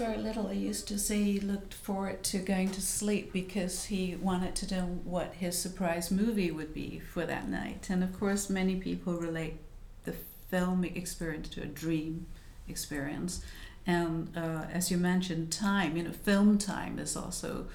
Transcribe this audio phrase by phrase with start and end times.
[0.00, 4.16] very little, I used to say he looked forward to going to sleep because he
[4.16, 7.88] wanted to know what his surprise movie would be for that night.
[7.90, 9.58] And of course, many people relate
[10.04, 10.14] the
[10.48, 12.24] film experience to a dream
[12.66, 13.44] experience.
[13.86, 17.66] And uh, as you mentioned, time, you know, film time is also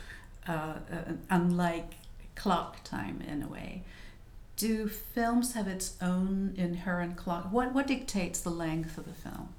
[0.48, 0.74] uh,
[1.30, 1.94] unlike
[2.34, 3.84] clock time in a way.
[4.58, 7.52] Do films have its own inherent clock?
[7.52, 9.50] What, what dictates the length of a film?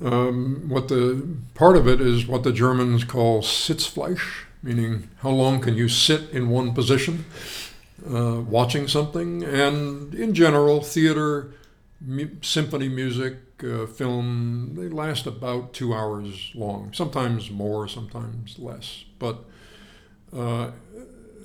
[0.00, 5.60] Um, what the part of it is what the Germans call Sitzfleisch, meaning how long
[5.60, 7.24] can you sit in one position
[8.08, 9.42] uh, watching something.
[9.42, 11.54] And in general, theater,
[12.00, 19.04] mu- symphony music, uh, film, they last about two hours long, sometimes more, sometimes less.
[19.18, 19.44] But
[20.36, 20.72] uh,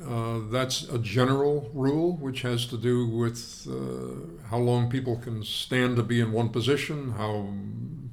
[0.08, 5.44] uh, that's a general rule, which has to do with uh, how long people can
[5.44, 7.50] stand to be in one position, how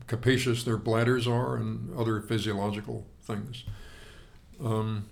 [0.07, 3.65] capacious their bladders are, and other physiological things.
[4.63, 5.07] Um,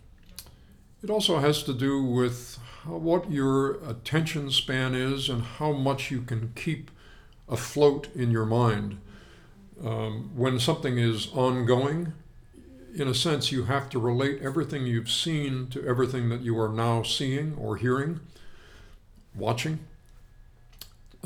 [1.02, 6.10] it also has to do with how, what your attention span is and how much
[6.10, 6.90] you can keep
[7.48, 8.98] afloat in your mind.
[9.84, 12.12] Um, when something is ongoing,
[12.94, 16.68] in a sense, you have to relate everything you've seen to everything that you are
[16.68, 18.20] now seeing or hearing,
[19.34, 19.80] watching,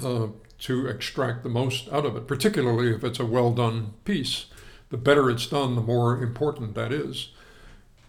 [0.03, 0.29] uh,
[0.59, 4.47] to extract the most out of it, particularly if it's a well done piece.
[4.89, 7.31] The better it's done, the more important that is.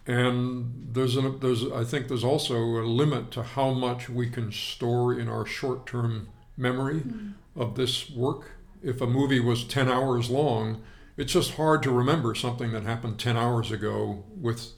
[0.06, 4.50] And there's, an, there's, I think there's also a limit to how much we can
[4.52, 7.34] store in our short term memory mm.
[7.54, 8.52] of this work.
[8.82, 10.82] If a movie was 10 hours long,
[11.18, 14.70] it's just hard to remember something that happened 10 hours ago with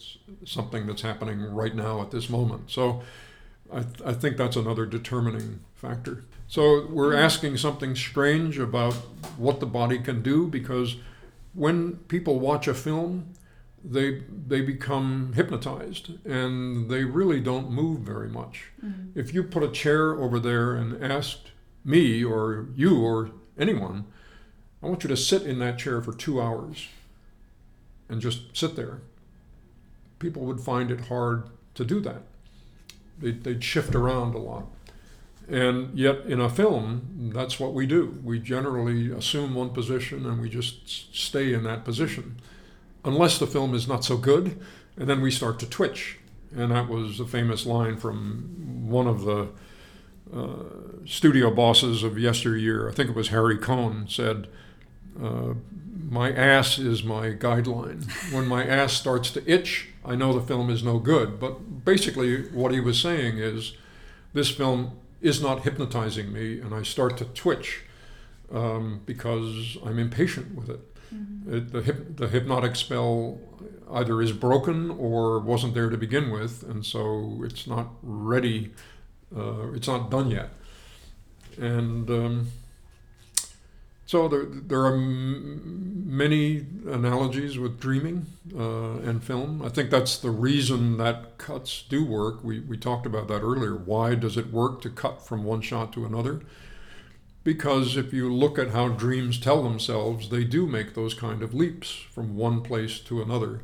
[0.44, 2.70] something that's happening right now at this moment.
[2.70, 3.02] So
[3.72, 6.24] I, th- I think that's another determining factor.
[6.50, 8.94] So we're asking something strange about
[9.36, 10.96] what the body can do because
[11.54, 13.34] when people watch a film,
[13.84, 18.64] they they become hypnotized and they really don't move very much.
[18.84, 19.16] Mm-hmm.
[19.16, 21.52] If you put a chair over there and asked
[21.84, 24.06] me or you or anyone,
[24.82, 26.88] I want you to sit in that chair for two hours
[28.08, 29.02] and just sit there.
[30.18, 31.44] People would find it hard
[31.74, 32.22] to do that.
[33.20, 34.66] They'd, they'd shift around a lot.
[35.50, 38.20] And yet, in a film, that's what we do.
[38.22, 42.40] We generally assume one position and we just stay in that position,
[43.04, 44.60] unless the film is not so good,
[44.96, 46.18] and then we start to twitch.
[46.54, 49.48] And that was a famous line from one of the
[50.32, 52.88] uh, studio bosses of yesteryear.
[52.88, 54.46] I think it was Harry Cohn said,
[55.20, 55.54] uh,
[56.08, 58.08] "My ass is my guideline.
[58.32, 62.48] When my ass starts to itch, I know the film is no good." But basically,
[62.50, 63.74] what he was saying is,
[64.32, 67.82] this film is not hypnotizing me, and I start to twitch
[68.52, 70.80] um, because I'm impatient with it.
[71.14, 71.54] Mm-hmm.
[71.54, 73.40] it the, the hypnotic spell
[73.92, 78.72] either is broken or wasn't there to begin with, and so it's not ready,
[79.36, 80.50] uh, it's not done yet.
[81.58, 82.52] And um,
[84.10, 88.26] so there, there are m- many analogies with dreaming
[88.58, 89.62] uh, and film.
[89.62, 92.42] I think that's the reason that cuts do work.
[92.42, 93.76] We, we talked about that earlier.
[93.76, 96.40] Why does it work to cut from one shot to another?
[97.44, 101.54] Because if you look at how dreams tell themselves, they do make those kind of
[101.54, 103.60] leaps from one place to another.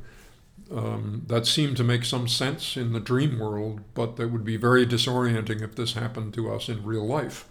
[0.70, 4.56] Um, that seem to make some sense in the dream world, but that would be
[4.56, 7.48] very disorienting if this happened to us in real life.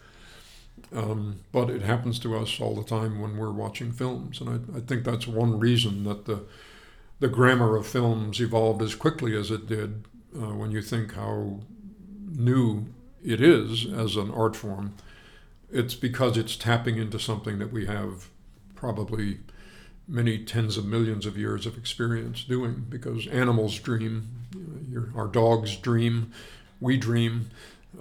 [0.94, 4.78] Um, but it happens to us all the time when we're watching films, and I,
[4.78, 6.44] I, think that's one reason that the
[7.20, 10.06] the grammar of films evolved as quickly as it did.
[10.36, 11.62] Uh, when you think how
[12.30, 12.88] new
[13.24, 14.94] it is as an art form,
[15.72, 18.30] it's because it's tapping into something that we have
[18.76, 19.40] probably
[20.08, 22.86] many tens of millions of years of experience doing.
[22.90, 24.30] Because animals dream,
[24.90, 26.32] your, our dogs dream,
[26.80, 27.50] we dream.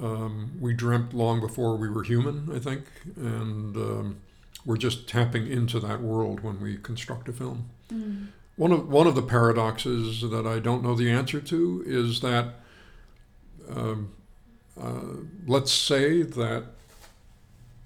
[0.01, 2.85] Um, we dreamt long before we were human, I think,
[3.17, 4.17] and um,
[4.65, 7.69] we're just tapping into that world when we construct a film.
[7.93, 8.29] Mm.
[8.57, 12.55] One of one of the paradoxes that I don't know the answer to is that
[13.69, 14.13] um,
[14.81, 15.01] uh,
[15.47, 16.65] let's say that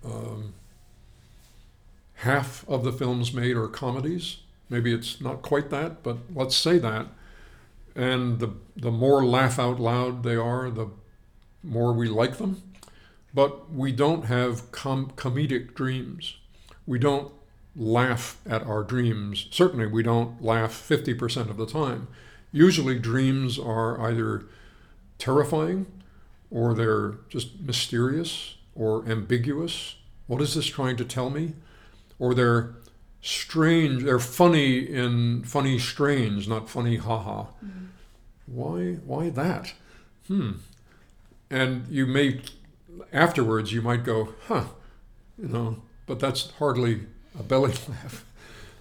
[0.05, 0.55] um,
[2.17, 4.39] half of the films made are comedies.
[4.69, 7.07] Maybe it's not quite that, but let's say that.
[7.95, 10.89] And the the more laugh out loud they are, the
[11.63, 12.63] more we like them.
[13.35, 16.37] But we don't have com- comedic dreams.
[16.87, 17.33] We don't
[17.77, 19.47] laugh at our dreams.
[19.51, 22.09] Certainly, we don't laugh 50% of the time.
[22.51, 24.47] Usually, dreams are either
[25.19, 25.87] terrifying
[26.51, 29.97] or they're just mysterious or ambiguous.
[30.27, 31.53] What is this trying to tell me?
[32.19, 32.75] Or they're
[33.21, 34.05] strange.
[34.05, 37.47] They're funny in funny strange, not funny haha.
[37.65, 37.89] Mm.
[38.47, 38.95] Why?
[39.05, 39.75] Why that?
[40.27, 40.53] Hmm.
[41.51, 42.41] And you may
[43.13, 44.65] afterwards you might go, huh,
[45.39, 47.07] you know, but that's hardly
[47.39, 48.25] a belly laugh.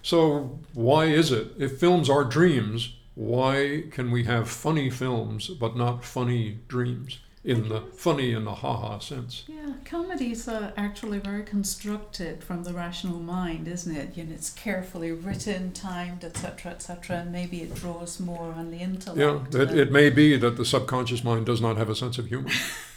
[0.02, 2.94] So why is it if films are dreams?
[3.14, 7.18] Why can we have funny films but not funny dreams?
[7.44, 9.44] In the funny and the ha-ha sense.
[9.46, 14.16] Yeah, comedies are actually very constructed from the rational mind, isn't it?
[14.16, 18.78] You know, it's carefully written, timed, etc., etc., and maybe it draws more on the
[18.78, 19.54] intellect.
[19.54, 22.26] Yeah, it, it may be that the subconscious mind does not have a sense of
[22.26, 22.50] humor.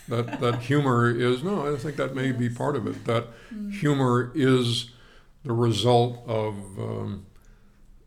[0.08, 2.38] that that humor is no, I think that may yes.
[2.38, 3.06] be part of it.
[3.06, 3.72] That mm.
[3.72, 4.92] humor is
[5.44, 7.26] the result of um,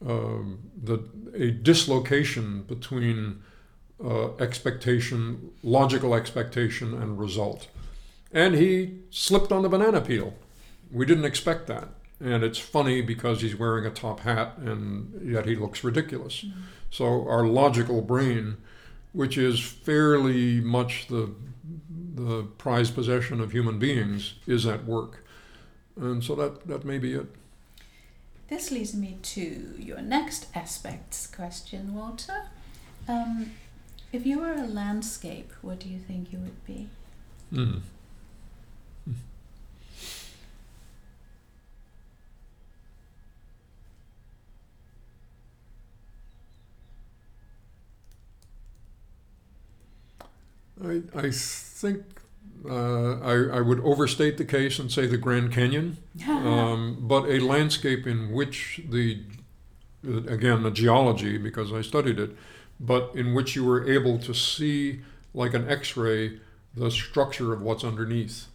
[0.06, 0.42] uh,
[0.82, 1.04] the
[1.34, 3.42] a dislocation between
[4.04, 7.68] uh, expectation, logical expectation, and result.
[8.32, 10.34] And he slipped on the banana peel.
[10.90, 11.88] We didn't expect that.
[12.20, 16.42] And it's funny because he's wearing a top hat and yet he looks ridiculous.
[16.42, 16.60] Mm-hmm.
[16.90, 18.56] So our logical brain,
[19.12, 21.34] which is fairly much the,
[22.14, 25.24] the prized possession of human beings, is at work.
[25.96, 27.26] And so that, that may be it.
[28.48, 32.44] This leads me to your next aspects question, Walter.
[33.08, 33.52] Um,
[34.14, 36.88] if you were a landscape, what do you think you would be?
[37.52, 37.80] Mm.
[50.84, 52.04] I, I think
[52.68, 55.96] uh, I, I would overstate the case and say the Grand Canyon,
[56.28, 59.22] um, but a landscape in which the,
[60.28, 62.36] again, the geology, because I studied it,
[62.80, 65.00] but in which you were able to see,
[65.32, 66.40] like an x ray,
[66.76, 68.46] the structure of what's underneath.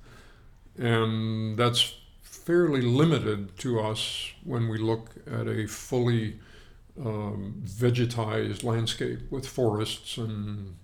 [0.77, 6.39] And that's fairly limited to us when we look at a fully
[6.99, 10.75] um, vegetized landscape with forests and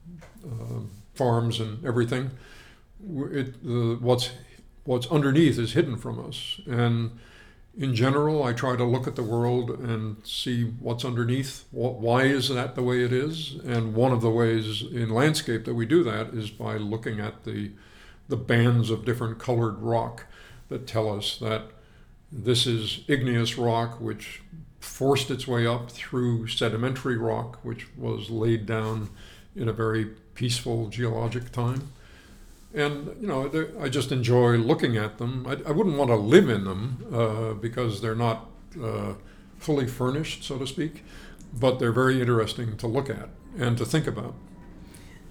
[0.46, 0.82] uh,
[1.14, 2.32] farms and everything.
[3.32, 4.32] It, the, what's,
[4.84, 6.60] what's underneath is hidden from us.
[6.68, 7.20] And
[7.78, 11.66] in general, I try to look at the world and see what's underneath.
[11.72, 13.56] why is that the way it is?
[13.66, 17.44] And one of the ways in landscape that we do that is by looking at
[17.44, 17.72] the
[18.28, 20.26] the bands of different colored rock
[20.70, 21.66] that tell us that
[22.32, 24.42] this is igneous rock, which
[24.80, 29.10] forced its way up through sedimentary rock, which was laid down
[29.56, 31.92] in a very peaceful geologic time
[32.76, 33.50] and you know
[33.80, 35.46] I just enjoy looking at them.
[35.48, 38.50] I, I wouldn't want to live in them uh, because they're not
[38.82, 39.14] uh,
[39.58, 41.04] fully furnished, so to speak,
[41.54, 44.36] but they're very interesting to look at and to think about.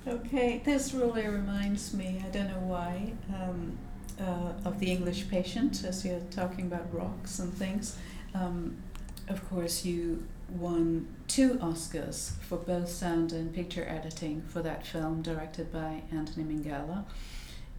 [0.06, 2.22] Okay, this really reminds me.
[2.24, 3.12] I don't know why.
[3.28, 3.78] Um,
[4.20, 7.98] uh, of the English Patient, as you're talking about rocks and things.
[8.32, 8.76] Um,
[9.28, 15.22] of course, you won two Oscars for both sound and picture editing for that film,
[15.22, 17.04] directed by Anthony Minghella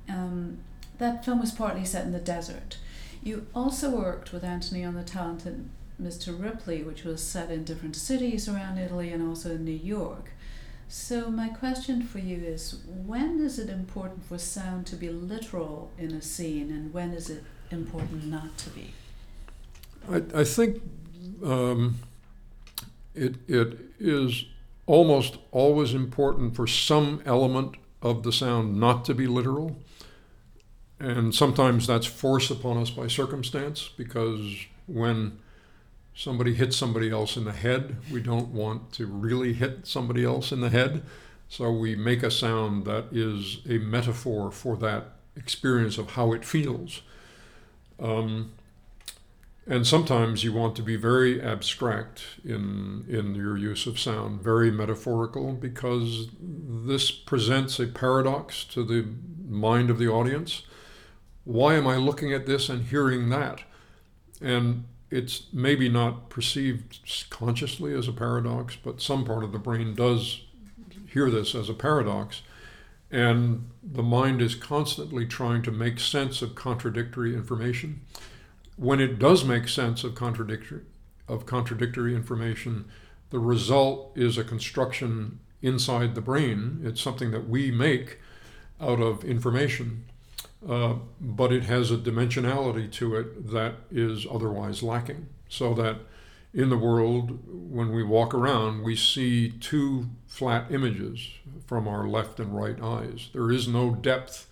[0.10, 0.60] um,
[0.98, 2.78] that film was partly set in the desert.
[3.24, 5.70] You also worked with Anthony on the talented
[6.02, 6.40] Mr.
[6.40, 10.32] Ripley, which was set in different cities around Italy and also in New York.
[10.88, 15.92] So, my question for you is when is it important for sound to be literal
[15.98, 18.94] in a scene, and when is it important not to be?
[20.10, 20.82] I, I think
[21.44, 22.00] um,
[23.16, 24.46] it, it is
[24.86, 29.76] almost always important for some element of the sound not to be literal.
[31.00, 35.40] And sometimes that's forced upon us by circumstance because when
[36.14, 40.52] somebody hits somebody else in the head, we don't want to really hit somebody else
[40.52, 41.04] in the head.
[41.50, 46.46] So we make a sound that is a metaphor for that experience of how it
[46.46, 47.02] feels.
[48.00, 48.54] Um,
[49.68, 54.72] and sometimes you want to be very abstract in, in your use of sound, very
[54.72, 59.08] metaphorical, because this presents a paradox to the
[59.48, 60.64] mind of the audience
[61.46, 63.62] why am I looking at this and hearing that?
[64.42, 67.00] And it's maybe not perceived
[67.30, 70.42] consciously as a paradox, but some part of the brain does
[71.08, 72.42] hear this as a paradox.
[73.12, 78.02] And the mind is constantly trying to make sense of contradictory information.
[78.76, 80.82] When it does make sense of contradictory,
[81.28, 82.86] of contradictory information,
[83.30, 86.82] the result is a construction inside the brain.
[86.84, 88.20] It's something that we make
[88.82, 90.06] out of information.
[90.68, 95.28] Uh, but it has a dimensionality to it that is otherwise lacking.
[95.48, 95.98] So that
[96.54, 101.30] in the world, when we walk around, we see two flat images
[101.68, 103.30] from our left and right eyes.
[103.34, 104.48] There is no depth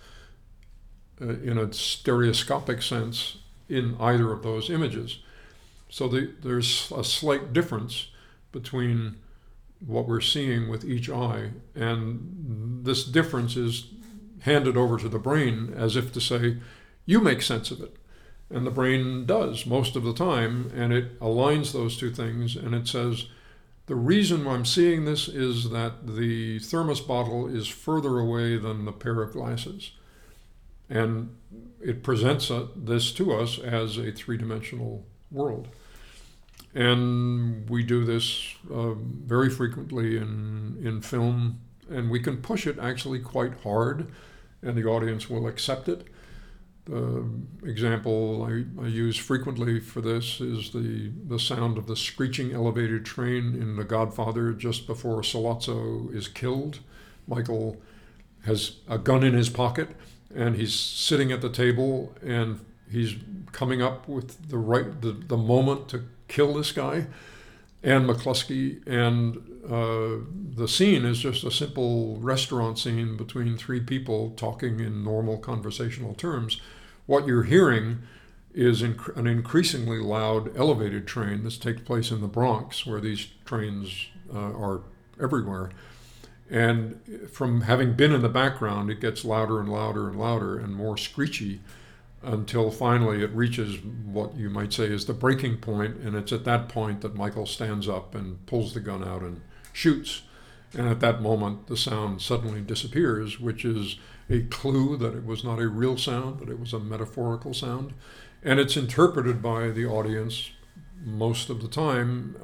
[1.22, 3.38] uh, in a stereoscopic sense
[3.69, 5.19] in either of those images.
[5.89, 8.07] So the, there's a slight difference
[8.51, 9.17] between
[9.86, 13.88] what we're seeing with each eye, and this difference is
[14.43, 16.57] handed over to the brain as if to say,
[17.05, 17.97] you make sense of it.
[18.50, 22.75] And the brain does most of the time, and it aligns those two things, and
[22.75, 23.25] it says,
[23.85, 28.93] the reason I'm seeing this is that the thermos bottle is further away than the
[28.93, 29.91] pair of glasses.
[30.89, 31.35] And
[31.81, 35.67] it presents this to us as a three dimensional world.
[36.73, 41.59] And we do this uh, very frequently in, in film,
[41.89, 44.07] and we can push it actually quite hard,
[44.63, 46.08] and the audience will accept it.
[46.86, 47.25] The
[47.63, 53.05] example I, I, use frequently for this is the, the sound of the screeching elevated
[53.05, 56.79] train in The Godfather just before Sollozzo is killed.
[57.25, 57.82] Michael
[58.46, 59.91] has a gun in his pocket
[60.36, 62.60] and he's sitting at the table and
[62.91, 63.15] he's
[63.53, 67.08] coming up with the right the, the moment to kill this guy
[67.84, 69.38] and McCluskey and
[69.70, 70.24] uh,
[70.56, 76.13] the scene is just a simple restaurant scene between three people talking in normal conversational
[76.13, 76.62] terms.
[77.06, 78.00] What you're hearing
[78.54, 81.44] is inc- an increasingly loud elevated train.
[81.44, 84.82] This takes place in the Bronx, where these trains uh, are
[85.22, 85.72] everywhere.
[86.50, 87.00] And
[87.32, 90.98] from having been in the background, it gets louder and louder and louder and more
[90.98, 91.62] screechy
[92.24, 96.46] until finally it reaches what you might say is the breaking point, and it's at
[96.46, 100.24] that point that Michael stands up and pulls the gun out and shoots.
[100.75, 103.98] And at that moment, the sound suddenly disappears, which is
[104.30, 107.94] a clue that it was not a real sound, that it was a metaphorical sound.
[108.42, 110.51] And it's interpreted by the audience
[111.03, 112.36] most of the time.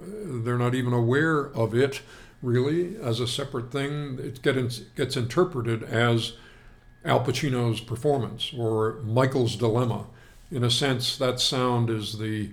[0.43, 2.01] They're not even aware of it
[2.41, 4.19] really as a separate thing.
[4.19, 6.33] It gets, interpreted as
[7.05, 10.07] Al Pacino's performance or Michael's dilemma.
[10.51, 12.51] In a sense, that sound is the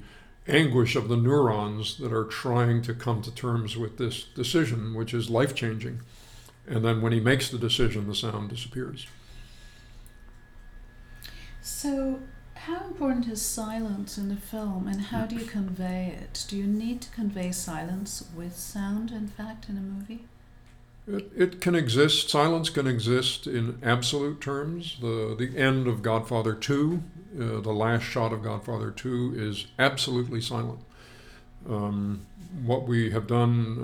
[0.48, 5.12] anguish of the neurons that are trying to come to terms with this decision, which
[5.12, 6.00] is life changing.
[6.68, 9.06] And then when he makes the decision, the sound disappears.
[11.60, 12.20] So,
[12.54, 16.44] how important is silence in the film and how do you convey it?
[16.48, 20.26] Do you need to convey silence with sound, in fact, in a movie?
[21.08, 24.96] It, it can exist, silence can exist in absolute terms.
[25.00, 27.02] The, the end of Godfather 2,
[27.38, 30.80] uh, the last shot of Godfather 2, is absolutely silent.
[31.68, 32.26] Um,
[32.64, 33.78] what we have done,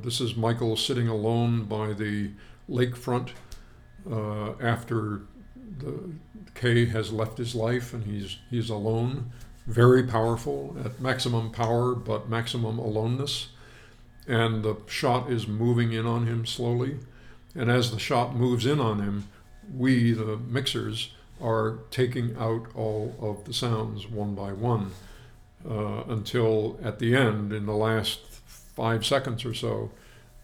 [0.00, 2.30] uh, this is Michael sitting alone by the
[2.68, 3.30] lakefront
[4.10, 5.22] uh, after
[5.78, 6.10] the
[6.54, 9.32] Kay has left his life and he's he's alone.
[9.66, 13.48] Very powerful at maximum power, but maximum aloneness.
[14.26, 16.98] And the shot is moving in on him slowly.
[17.54, 19.28] And as the shot moves in on him,
[19.72, 24.92] we, the mixers, are taking out all of the sounds one by one
[25.68, 29.90] uh, until at the end, in the last five seconds or so,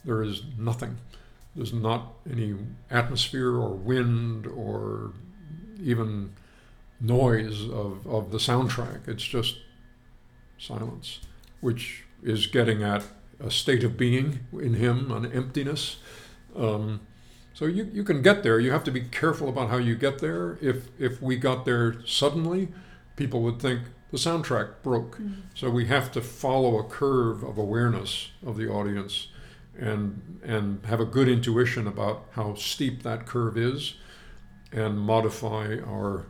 [0.05, 0.99] there is nothing.
[1.55, 2.57] There's not any
[2.91, 5.13] atmosphere or wind or
[5.83, 6.33] even
[7.01, 9.09] noise of, of the soundtrack.
[9.09, 9.59] It's just
[10.59, 11.21] silence,
[11.61, 13.05] which is getting at
[13.43, 15.97] a state of being in him, an emptiness.
[16.55, 17.01] Um,
[17.55, 18.59] so you, you can get there.
[18.59, 20.59] You have to be careful about how you get there.
[20.61, 22.69] If if we got there suddenly,
[23.17, 23.81] people would think
[24.11, 25.17] the soundtrack broke.
[25.17, 25.41] Mm-hmm.
[25.55, 29.29] So we have to follow a curve of awareness of the audience
[29.79, 33.95] and and have a good intuition about how steep that curve is
[34.73, 36.27] and modify our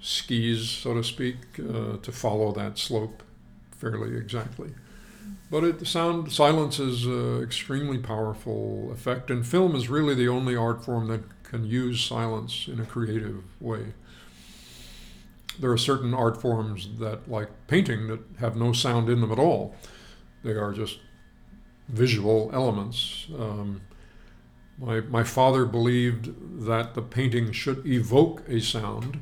[0.00, 3.22] skis, so to speak, uh, to follow that slope
[3.70, 4.70] fairly exactly.
[5.50, 10.54] But it, sound silence is an extremely powerful effect, and film is really the only
[10.54, 13.94] art form that can use silence in a creative way.
[15.58, 19.40] There are certain art forms that, like painting, that have no sound in them at
[19.40, 19.74] all.
[20.44, 21.00] They are just
[21.88, 23.26] visual elements.
[23.36, 23.82] Um,
[24.78, 29.20] my, my father believed that the painting should evoke a sound,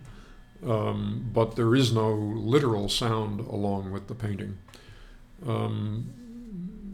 [0.65, 4.59] um, but there is no literal sound along with the painting.
[5.47, 6.13] Um,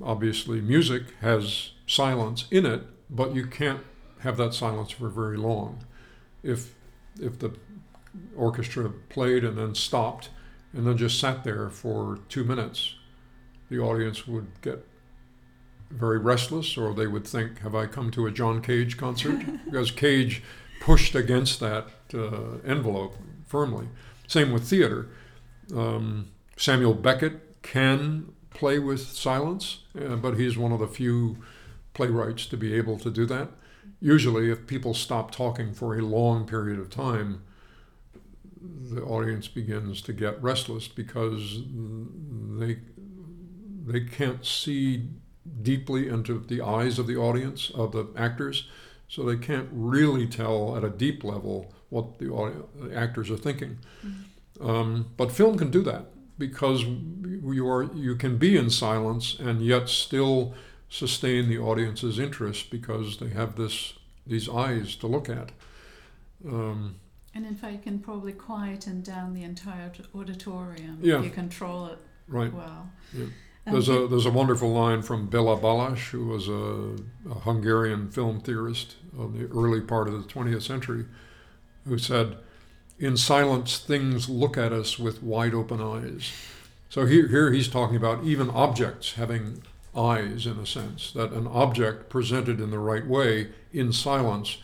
[0.05, 3.81] obviously, music has silence in it, but you can't
[4.21, 5.85] have that silence for very long.
[6.43, 6.75] If
[7.21, 7.55] if the
[8.37, 10.31] orchestra played and then stopped
[10.73, 12.95] and then just sat there for two minutes,
[13.71, 14.85] the audience would get
[15.91, 19.91] very restless, or they would think, "Have I come to a John Cage concert?" because
[19.91, 20.43] Cage
[20.81, 23.89] pushed against that uh, envelope firmly.
[24.27, 25.09] Same with theater.
[25.75, 31.39] Um, Samuel Beckett can play with silence, uh, but he's one of the few
[31.93, 33.49] playwrights to be able to do that.
[34.01, 37.43] Usually, if people stop talking for a long period of time,
[38.61, 41.63] the audience begins to get restless because
[42.59, 42.79] they
[43.87, 45.09] they can't see
[45.63, 48.69] deeply into the eyes of the audience of the actors,
[49.09, 53.37] so they can't really tell at a deep level what the, audio, the actors are
[53.37, 53.79] thinking.
[54.05, 54.67] Mm-hmm.
[54.67, 59.63] Um, but film can do that because you are you can be in silence and
[59.63, 60.55] yet still
[60.89, 63.95] sustain the audience's interest because they have this
[64.27, 65.53] these eyes to look at.
[66.47, 66.97] Um,
[67.35, 71.19] and in fact, you can probably quieten down the entire auditorium yeah.
[71.19, 71.99] if you control it
[72.29, 72.53] right.
[72.53, 72.89] well.
[73.13, 73.27] Yeah.
[73.67, 78.41] There's a there's a wonderful line from Bela Balázs, who was a, a, Hungarian film
[78.41, 81.07] theorist of the early part of the 20th century,
[81.87, 82.37] who said,
[82.99, 86.33] "In silence, things look at us with wide open eyes."
[86.89, 89.63] So here here he's talking about even objects having
[89.97, 94.59] eyes in a sense that an object presented in the right way in silence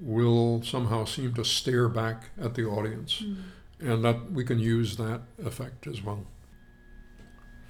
[0.00, 3.36] will somehow seem to stare back at the audience, mm.
[3.80, 6.24] and that we can use that effect as well.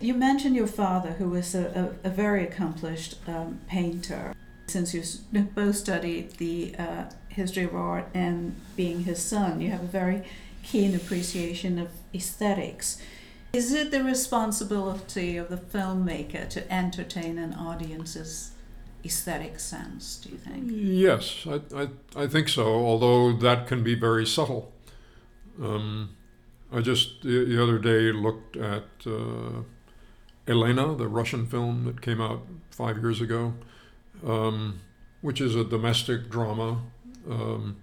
[0.01, 4.35] You mentioned your father, who was a, a, a very accomplished um, painter.
[4.69, 5.03] Since you
[5.55, 10.25] both studied the uh, history of art and being his son, you have a very
[10.63, 13.01] keen appreciation of aesthetics.
[13.53, 18.53] Is it the responsibility of the filmmaker to entertain an audience's
[19.05, 20.65] aesthetic sense, do you think?
[20.67, 24.73] Yes, I, I, I think so, although that can be very subtle.
[25.63, 26.11] Um,
[26.73, 29.63] I just the, the, other day looked at uh,
[30.47, 33.55] Elena, the Russian film that came out five years ago,
[34.27, 34.81] um,
[35.23, 36.83] which is a domestic drama
[37.29, 37.77] um,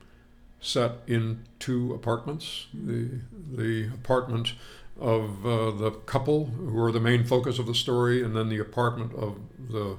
[0.60, 2.68] set in two apartments.
[2.74, 3.20] The,
[3.52, 4.54] the apartment
[5.00, 8.60] of uh, the couple, who are the main focus of the story, and then the
[8.60, 9.38] apartment of
[9.70, 9.98] the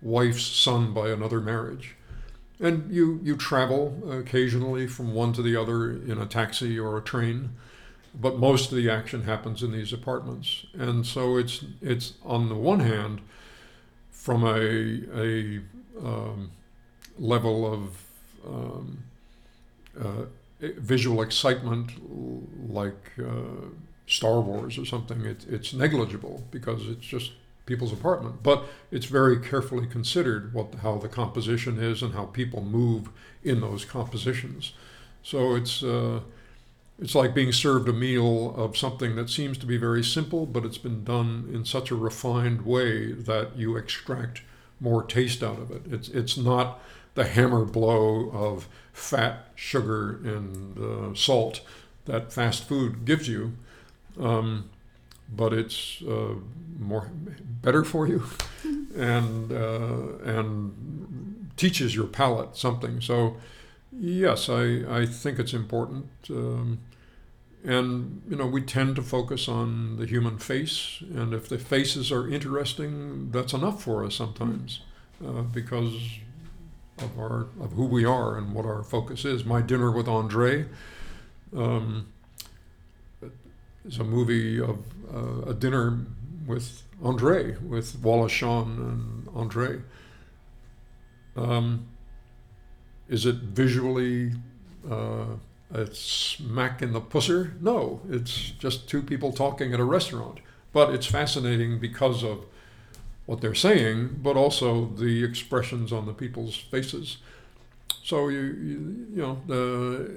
[0.00, 1.96] wife's son by another marriage.
[2.60, 7.02] And you, you travel occasionally from one to the other in a taxi or a
[7.02, 7.50] train
[8.14, 10.66] but most of the action happens in these apartments.
[10.74, 13.20] And so it's it's on the one hand
[14.10, 15.60] from a a
[16.04, 16.50] um,
[17.18, 18.04] level of
[18.46, 19.04] um,
[19.98, 20.24] uh,
[20.60, 21.92] visual excitement
[22.70, 23.66] like uh,
[24.06, 25.24] Star Wars or something.
[25.24, 27.32] It, it's negligible because it's just
[27.66, 32.62] people's apartment, but it's very carefully considered what how the composition is and how people
[32.62, 33.10] move
[33.44, 34.72] in those compositions.
[35.22, 36.20] So it's uh,
[36.98, 40.64] it's like being served a meal of something that seems to be very simple, but
[40.64, 44.42] it's been done in such a refined way that you extract
[44.80, 45.82] more taste out of it.
[45.90, 46.80] It's, it's not
[47.18, 51.60] the hammer blow of fat, sugar, and uh, salt
[52.04, 53.54] that fast food gives you,
[54.20, 54.70] um,
[55.28, 56.34] but it's uh,
[56.78, 57.10] more
[57.60, 58.22] better for you,
[58.96, 63.00] and uh, and teaches your palate something.
[63.00, 63.36] So,
[63.92, 66.06] yes, I I think it's important.
[66.30, 66.78] Um,
[67.64, 72.12] and you know we tend to focus on the human face and if the faces
[72.12, 74.80] are interesting that's enough for us sometimes
[75.26, 76.20] uh, because
[77.00, 80.66] of our of who we are and what our focus is my dinner with andre
[81.56, 82.06] um,
[83.84, 84.78] is a movie of
[85.14, 85.98] uh, a dinner
[86.46, 89.80] with andre with wallace shawn and andre
[91.36, 91.86] um,
[93.08, 94.32] is it visually
[94.90, 95.24] uh,
[95.70, 97.60] a smack in the pusser.
[97.60, 100.40] No, it's just two people talking at a restaurant.
[100.72, 102.44] But it's fascinating because of
[103.28, 107.18] what they're saying, but also the expressions on the people's faces.
[108.02, 110.08] So you you, you know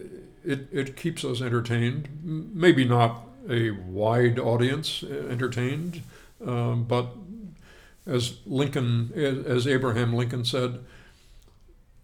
[0.46, 2.08] it it keeps us entertained.
[2.24, 6.04] Maybe not a wide audience entertained,
[6.46, 7.08] um, but
[8.06, 10.80] as Lincoln as Abraham Lincoln said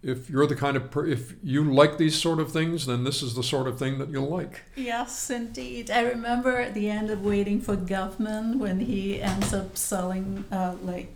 [0.02, 3.22] if you're the kind of per- if you like these sort of things, then this
[3.22, 4.62] is the sort of thing that you'll like.
[4.76, 5.90] Yes, indeed.
[5.90, 10.76] I remember at the end of Waiting for Guffman when he ends up selling uh,
[10.82, 11.14] like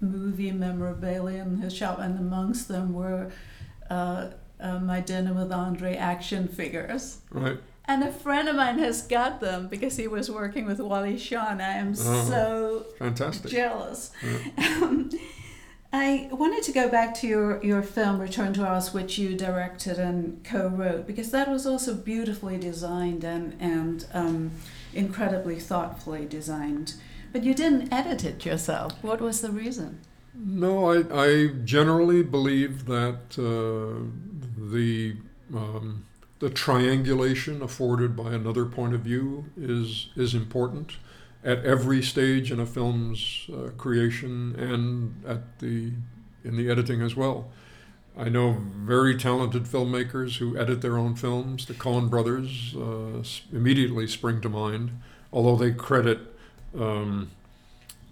[0.00, 3.30] movie memorabilia in his shop, and amongst them were
[3.88, 4.28] uh,
[4.60, 7.18] uh, my dinner with Andre action figures.
[7.30, 7.58] Right.
[7.86, 11.62] And a friend of mine has got them because he was working with Wally Shawn.
[11.62, 12.24] I am uh-huh.
[12.24, 14.10] so fantastic jealous.
[14.22, 15.04] Yeah.
[15.92, 19.98] I wanted to go back to your, your film Return to Oz, which you directed
[19.98, 24.50] and co-wrote, because that was also beautifully designed and and um,
[24.92, 26.94] incredibly thoughtfully designed.
[27.32, 28.92] But you didn't edit it yourself.
[29.02, 30.00] What was the reason?
[30.34, 34.04] No, I, I generally believe that uh,
[34.70, 35.16] the
[35.54, 36.04] um,
[36.38, 40.98] the triangulation afforded by another point of view is is important
[41.44, 45.92] at every stage in a film's uh, creation and at the
[46.44, 47.48] in the editing as well.
[48.16, 51.66] I know very talented filmmakers who edit their own films.
[51.66, 53.22] The Coen brothers uh,
[53.56, 54.90] immediately spring to mind,
[55.32, 56.18] although they credit
[56.76, 57.30] um,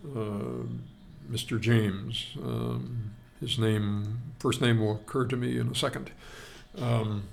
[0.05, 0.65] uh,
[1.31, 1.61] Mr.
[1.61, 2.37] Jaynes.
[2.41, 6.11] Um, his name, first name will occur to me in a second.
[6.79, 7.25] Um,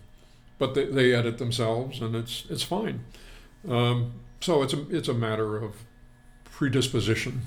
[0.57, 3.05] but they, they edit themselves, and it's it's fine.
[4.43, 5.85] So it's a it's a matter of
[6.43, 7.43] predisposition.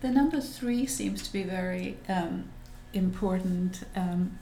[0.00, 2.48] The number three seems to be very um,
[2.92, 4.36] important um,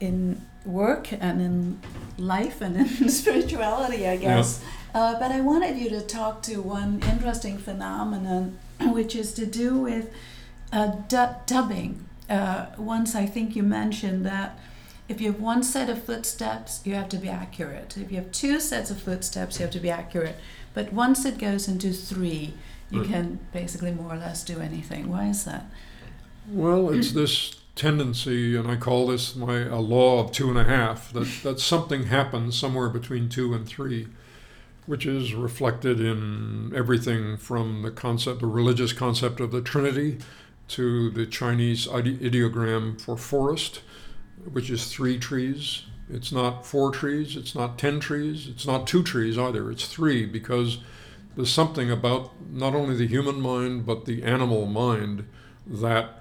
[0.00, 1.80] in work and in
[2.16, 4.62] life and in spirituality, I guess.
[4.62, 5.00] Yeah.
[5.00, 9.76] Uh, but I wanted you to talk to one interesting phenomenon, which is to do
[9.76, 10.10] with
[10.72, 12.06] uh, du- dubbing.
[12.30, 14.58] Uh, once I think you mentioned that
[15.10, 17.96] if you have one set of footsteps, you have to be accurate.
[17.98, 20.36] If you have two sets of footsteps, you have to be accurate.
[20.80, 22.54] But once it goes into three,
[22.88, 23.06] you mm.
[23.06, 25.10] can basically more or less do anything.
[25.10, 25.66] Why is that?
[26.48, 30.64] Well, it's this tendency, and I call this my a law of two and a
[30.64, 34.08] half, that, that something happens somewhere between two and three,
[34.86, 40.16] which is reflected in everything from the concept, the religious concept of the Trinity,
[40.68, 43.82] to the Chinese ideogram for forest
[44.52, 45.84] which is three trees.
[46.08, 50.26] It's not four trees, it's not 10 trees, it's not two trees either, it's three
[50.26, 50.78] because
[51.36, 55.28] there's something about not only the human mind but the animal mind
[55.66, 56.20] that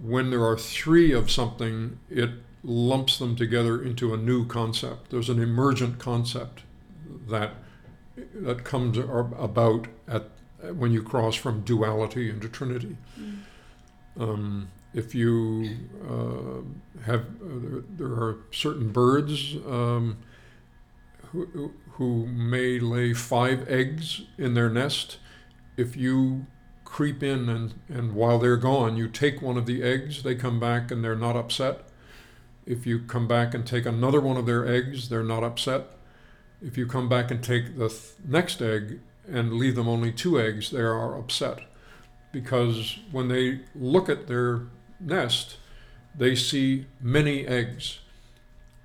[0.00, 2.30] when there are three of something, it
[2.62, 5.10] lumps them together into a new concept.
[5.10, 6.62] There's an emergent concept
[7.28, 7.54] that
[8.34, 10.28] that comes about at
[10.72, 12.96] when you cross from duality into trinity.
[13.18, 13.38] Mm.
[14.18, 15.68] Um, if you
[16.08, 20.18] uh, have, uh, there are certain birds um,
[21.32, 25.18] who, who may lay five eggs in their nest.
[25.76, 26.46] If you
[26.84, 30.60] creep in and, and while they're gone, you take one of the eggs, they come
[30.60, 31.88] back and they're not upset.
[32.64, 35.86] If you come back and take another one of their eggs, they're not upset.
[36.62, 40.40] If you come back and take the th- next egg and leave them only two
[40.40, 41.58] eggs, they are upset.
[42.30, 44.62] Because when they look at their
[45.04, 45.56] nest,
[46.16, 48.00] they see many eggs,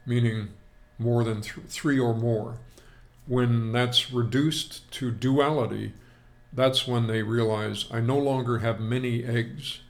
[0.06, 0.50] meaning
[0.98, 2.58] more than th- three or more.
[3.28, 5.94] When that's reduced to duality,
[6.52, 9.82] that's when they realize I no longer have many eggs.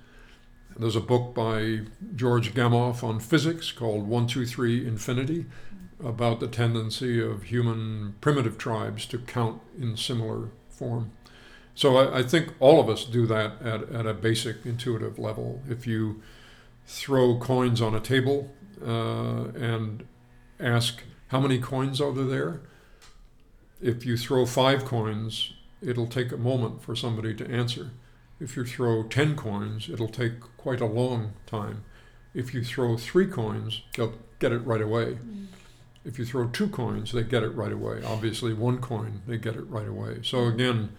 [0.78, 1.82] There's a book by
[2.16, 5.46] George Gamow on physics called 123 Infinity
[6.04, 11.12] about the tendency of human primitive tribes to count in similar form.
[11.80, 15.62] So I, I, think all of us do that at, at a basic intuitive level.
[15.70, 16.22] If you
[16.86, 18.54] throw coins on a table
[18.86, 20.06] uh, and
[20.60, 22.60] ask how many coins are there,
[23.82, 27.92] if you throw five coins, it'll take a moment for somebody to answer.
[28.42, 31.86] If you throw 10 coins, it'll take quite a long time.
[32.34, 35.18] If you throw three coins, they'll get it right away.
[35.26, 35.46] Mm.
[36.04, 38.02] If you throw two coins, they get it right away.
[38.06, 40.20] Obviously, one coin, they get it right away.
[40.24, 40.90] So, again,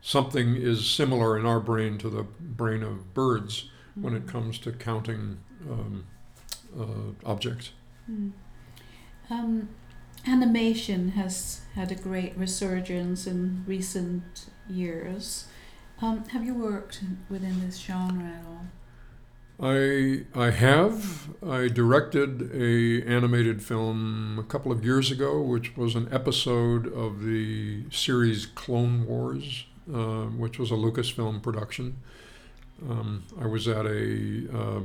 [0.00, 4.28] something is similar in our brain to the brain of birds when it mm.
[4.28, 6.06] comes to counting um,
[6.78, 7.72] uh, objects.
[8.10, 8.32] Mm.
[9.30, 9.68] Um,
[10.26, 15.46] animation has had a great resurgence in recent years.
[16.00, 18.66] Um, have you worked within this genre at all?
[19.60, 21.30] I I have.
[21.44, 27.24] I directed a animated film a couple of years ago, which was an episode of
[27.24, 31.96] the series Clone Wars uh, which was a Lucasfilm production.
[32.88, 34.80] Um, I was at a uh,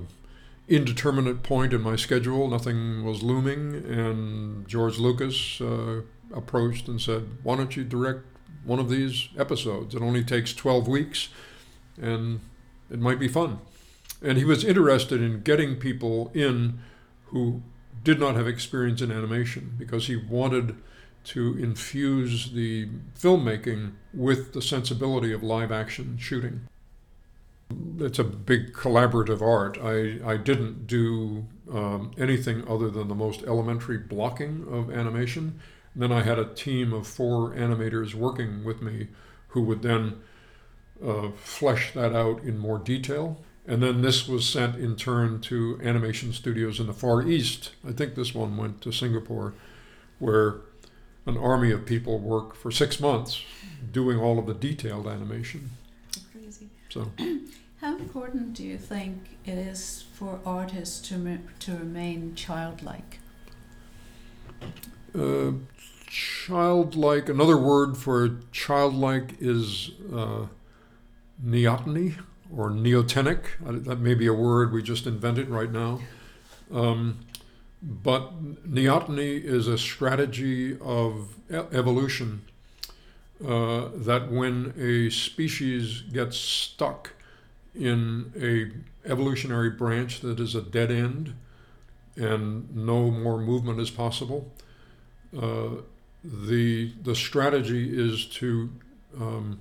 [0.67, 2.47] indeterminate point in my schedule.
[2.47, 6.01] Nothing was looming, and George Lucas uh,
[6.33, 8.21] approached and said, "Why don't you direct
[8.63, 9.93] one of these episodes?
[9.93, 11.29] It only takes 12 weeks,
[12.01, 12.39] and
[12.89, 13.59] it might be fun."
[14.21, 16.79] And he was interested in getting people in
[17.25, 17.61] who
[18.03, 20.75] did not have experience in animation because he wanted
[21.23, 26.61] to infuse the filmmaking with the sensibility of live action shooting.
[27.99, 29.77] It's a big collaborative art.
[29.81, 35.59] I, I didn't do um, anything other than the most elementary blocking of animation.
[35.95, 39.07] Then I had a team of four animators working with me
[39.49, 40.21] who would then
[41.03, 43.39] uh, flesh that out in more detail.
[43.65, 47.71] And then this was sent in turn to animation studios in the Far East.
[47.87, 49.53] I think this one went to Singapore,
[50.19, 50.61] where
[51.25, 53.43] an army of people work for six months
[53.91, 55.71] doing all of the detailed animation.
[56.31, 56.67] Crazy.
[56.89, 57.11] So,
[57.81, 63.19] how important do you think it is for artists to to remain childlike?
[65.17, 65.51] Uh,
[66.07, 67.29] childlike.
[67.29, 70.45] Another word for childlike is uh,
[71.43, 72.15] neoteny
[72.55, 73.43] or neotenic.
[73.61, 76.01] That may be a word we just invented right now.
[76.71, 77.19] Um,
[77.83, 82.43] but neoteny is a strategy of evolution
[83.45, 87.11] uh, that when a species gets stuck
[87.75, 88.71] in a
[89.09, 91.33] evolutionary branch that is a dead end
[92.15, 94.49] and no more movement is possible,
[95.37, 95.69] uh,
[96.23, 98.69] the the strategy is to
[99.19, 99.59] um,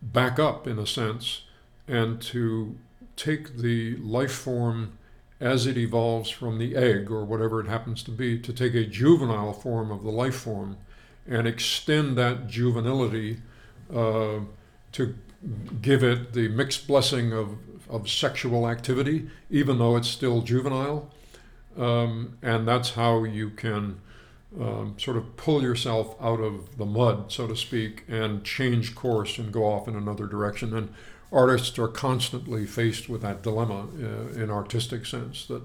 [0.00, 1.42] back up in a sense
[1.88, 2.76] and to
[3.16, 4.98] take the life form
[5.40, 8.84] as it evolves from the egg or whatever it happens to be to take a
[8.84, 10.76] juvenile form of the life form
[11.26, 13.38] and extend that juvenility
[13.94, 14.40] uh,
[14.92, 15.14] to
[15.82, 21.10] give it the mixed blessing of, of sexual activity, even though it's still juvenile.
[21.76, 24.00] Um, and that's how you can
[24.58, 29.38] um, sort of pull yourself out of the mud, so to speak, and change course
[29.38, 30.74] and go off in another direction.
[30.74, 30.94] And
[31.32, 35.62] artists are constantly faced with that dilemma uh, in artistic sense that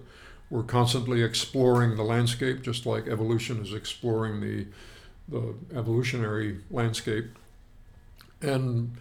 [0.50, 4.68] we're constantly exploring the landscape, just like evolution is exploring the
[5.30, 7.26] the evolutionary landscape.
[8.42, 8.98] And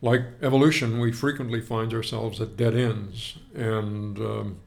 [0.00, 4.58] like evolution, we frequently find ourselves at dead ends, and um,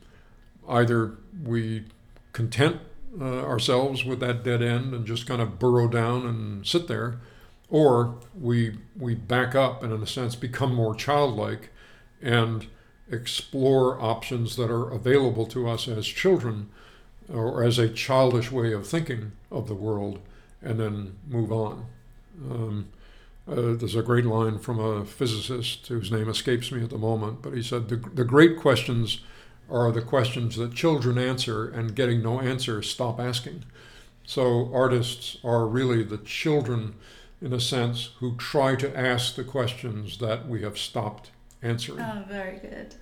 [0.67, 1.85] either we
[2.33, 2.81] content
[3.19, 7.19] uh, ourselves with that dead end and just kind of burrow down and sit there,
[7.71, 11.71] or we we back up and in a sense become more childlike
[12.21, 12.67] and
[13.09, 16.69] explore options that are available to us as children
[17.33, 20.19] or as a childish way of thinking of the world
[20.61, 21.85] and then move on.
[22.49, 22.89] Um,
[23.49, 27.41] uh, there's a great line from a physicist whose name escapes me at the moment,
[27.41, 29.21] but he said, The, the great questions
[29.69, 33.63] are the questions that children answer, and getting no answer, stop asking.
[34.23, 36.95] So artists are really the children,
[37.41, 41.99] in a sense, who try to ask the questions that we have stopped answering.
[41.99, 42.95] Oh, very good.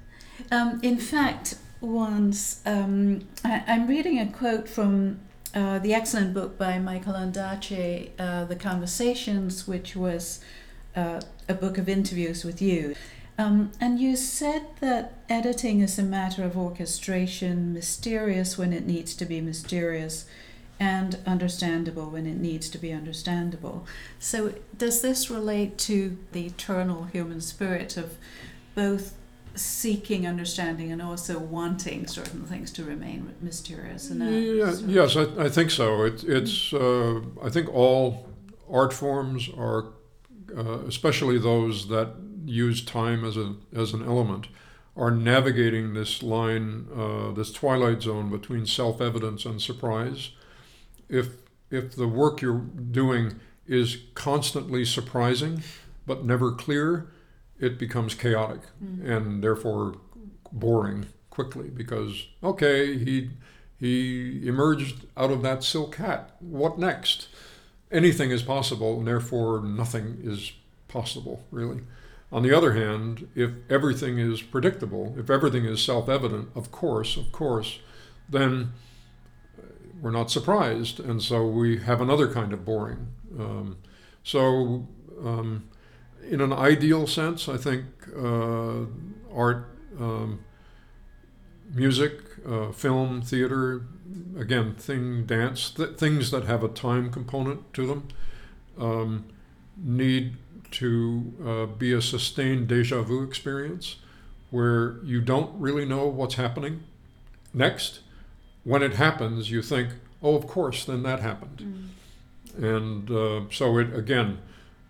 [0.52, 5.20] Um, in fact, once um, I, am reading a quote from
[5.54, 10.40] uh, the excellent book by Michael Ondaatje, uh, The Conversations, which was
[10.96, 12.96] uh, a book of interviews with you.
[13.38, 19.16] Um, and you said that editing is a matter of orchestration, mysterious when it needs
[19.16, 20.26] to be mysterious,
[20.80, 23.86] and understandable when it needs to be understandable.
[24.18, 28.18] So, does this relate to the eternal human spirit of
[28.76, 29.16] both
[29.56, 34.10] seeking understanding and also wanting certain things to remain mysterious.
[34.10, 36.04] And yeah, yes, I, I, think so.
[36.04, 38.30] It, it's uh, I think all
[38.70, 39.88] art forms are,
[40.56, 42.14] uh, especially those that
[42.46, 44.48] use time as a as an element,
[44.96, 50.32] are navigating this line, uh, this twilight zone between self-evidence and surprise.
[51.10, 51.30] If
[51.72, 55.62] if the work you're doing is constantly surprising
[56.06, 57.12] but never clear,
[57.60, 59.08] it becomes chaotic mm.
[59.08, 59.96] and therefore
[60.52, 63.30] boring quickly because okay he
[63.80, 66.36] he emerged out of that silk hat.
[66.40, 67.30] What next?
[67.92, 70.52] Anything is possible and therefore nothing is
[70.88, 71.82] possible really.
[72.32, 77.32] On the other hand if everything is predictable if everything is self-evident of course of
[77.32, 77.80] course
[78.28, 78.74] then
[80.02, 83.08] we're not surprised and so we have another kind of boring
[83.40, 83.78] um,
[84.24, 84.88] so
[85.24, 85.70] um,
[86.30, 87.86] in an ideal sense, I think
[88.16, 88.86] uh,
[89.34, 90.40] art, um,
[91.74, 92.14] music,
[92.48, 93.86] uh, film, theater,
[94.38, 98.08] again, thing, dance, th- things that have a time component to them,
[98.80, 99.26] um,
[99.76, 100.38] need
[100.72, 103.98] to uh, be a sustained deja vu experience
[104.52, 106.84] where you don't really know what's happening
[107.54, 108.02] next.
[108.70, 109.90] When it happens, you think,
[110.22, 111.92] oh, of course, then that happened.
[112.56, 112.64] Mm.
[112.64, 114.38] And uh, so it, again,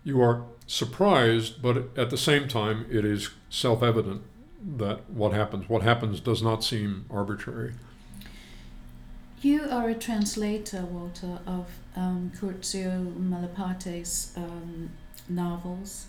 [0.04, 4.20] you are surprised, but at the same time, it is self evident
[4.76, 7.72] that what happens, what happens does not seem arbitrary.
[9.40, 14.90] You are a translator, Walter, of um, Curzio Malaparte's um,
[15.26, 16.08] novels,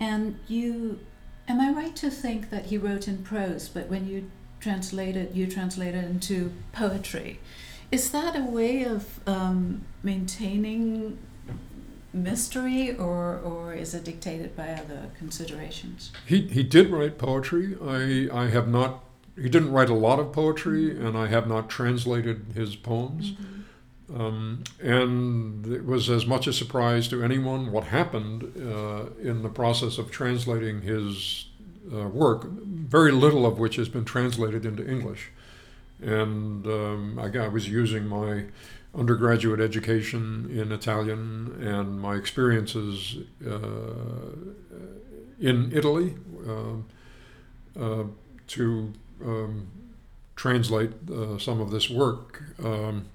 [0.00, 0.98] and you.
[1.46, 4.30] Am I right to think that he wrote in prose, but when you
[4.64, 7.38] translated, you translated into poetry?
[7.92, 11.18] Is that a way of um, maintaining
[12.14, 16.12] mystery or, or is it dictated by other considerations?
[16.24, 17.76] He, he did write poetry.
[17.84, 19.04] I, I have not,
[19.36, 21.06] he didn't write a lot of poetry, mm-hmm.
[21.06, 23.32] and I have not translated his poems.
[23.32, 24.20] Mm-hmm.
[24.20, 29.48] Um, and it was as much a surprise to anyone what happened uh, in the
[29.48, 31.46] process of translating his
[31.92, 35.30] uh, work, very little of which has been translated into English.
[36.00, 38.44] And um, I, I was using my
[38.94, 43.58] undergraduate education in Italian and my experiences uh,
[45.40, 46.14] in Italy
[46.46, 48.04] uh, uh,
[48.46, 48.92] to
[49.24, 49.66] um,
[50.36, 52.42] translate uh, some of this work.
[52.62, 53.06] Um,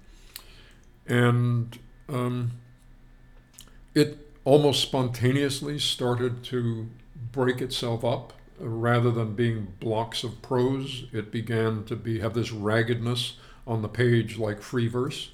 [1.07, 1.77] and
[2.07, 2.51] um,
[3.95, 6.87] it almost spontaneously started to
[7.31, 11.05] break itself up rather than being blocks of prose.
[11.11, 15.31] It began to be have this raggedness on the page like free verse.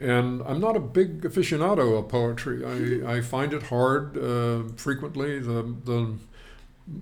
[0.00, 2.64] And I'm not a big aficionado of poetry.
[3.04, 5.38] I, I find it hard uh, frequently.
[5.38, 6.14] The, the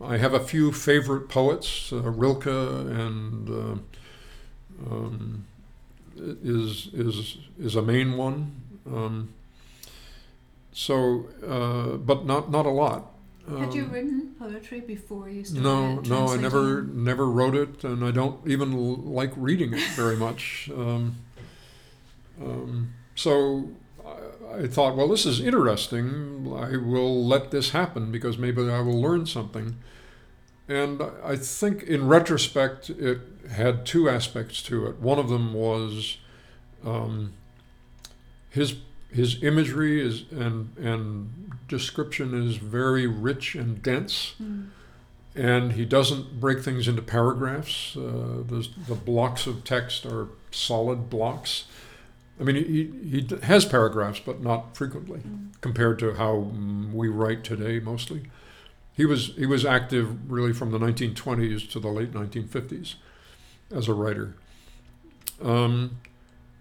[0.02, 5.46] I have a few favorite poets, uh, Rilke and uh, um,
[6.16, 8.60] is is is a main one.
[8.86, 9.32] Um,
[10.72, 13.12] so, uh, but not not a lot.
[13.58, 15.62] Had you um, written poetry before you started?
[15.62, 19.82] No, no, I never never wrote it, and I don't even l- like reading it
[19.96, 20.70] very much.
[20.74, 21.16] Um,
[22.40, 23.70] um, so
[24.06, 26.52] I, I, thought, well, this is interesting.
[26.56, 29.76] I will let this happen because maybe I will learn something.
[30.68, 35.00] And I think, in retrospect, it had two aspects to it.
[35.00, 36.18] One of them was
[36.84, 37.32] um,
[38.50, 38.76] his
[39.12, 44.68] his imagery is and and description is very rich and dense, mm.
[45.34, 47.96] and he doesn't break things into paragraphs.
[47.96, 51.64] Uh, the the blocks of text are solid blocks.
[52.38, 55.48] I mean, he, he has paragraphs, but not frequently mm.
[55.60, 56.52] compared to how
[56.92, 58.30] we write today mostly.
[58.94, 62.94] He was he was active really from the 1920s to the late 1950s
[63.70, 64.34] as a writer.
[65.42, 66.00] Um,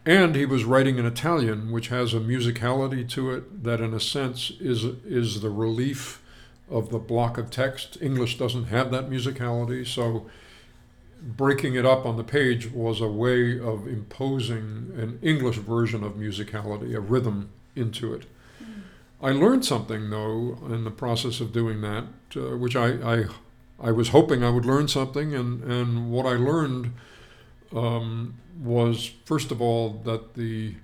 [0.06, 4.00] and he was writing in Italian, which has a musicality to it that, in a
[4.00, 6.22] sense, is is the relief
[6.70, 7.98] of the block of text.
[8.02, 10.30] English doesn't have that musicality, so
[11.22, 16.14] breaking it up on the page was a way of imposing an English version of
[16.14, 18.26] musicality, a rhythm into it.
[18.64, 18.82] Mm.
[19.22, 23.26] I learned something though in the process of doing that, uh, which I, I
[23.82, 26.94] I was hoping I would learn something, and and what I learned
[27.76, 30.76] um, was, first of all, that the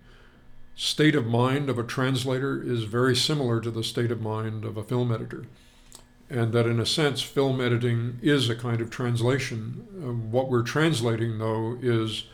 [0.76, 4.78] state of mind of a translator is very similar to the state of mind of
[4.78, 5.45] a film editor.
[6.30, 9.88] And that, in a sense, film editing is a kind of translation.
[10.04, 12.26] Uh, what we're translating, though, is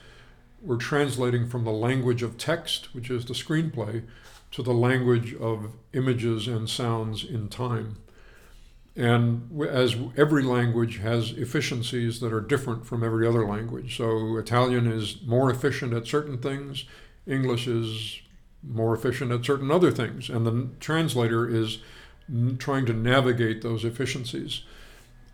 [0.62, 4.04] we're translating from the language of text, which is the screenplay,
[4.52, 7.98] to the language of images and sounds in time.
[8.96, 13.96] And as every language has efficiencies that are different from every other language.
[13.98, 16.86] So Italian is more efficient at certain things,
[17.26, 18.20] English is
[18.64, 20.30] more efficient at certain other things.
[20.30, 21.80] And the translator is
[22.58, 24.64] trying to navigate those efficiencies.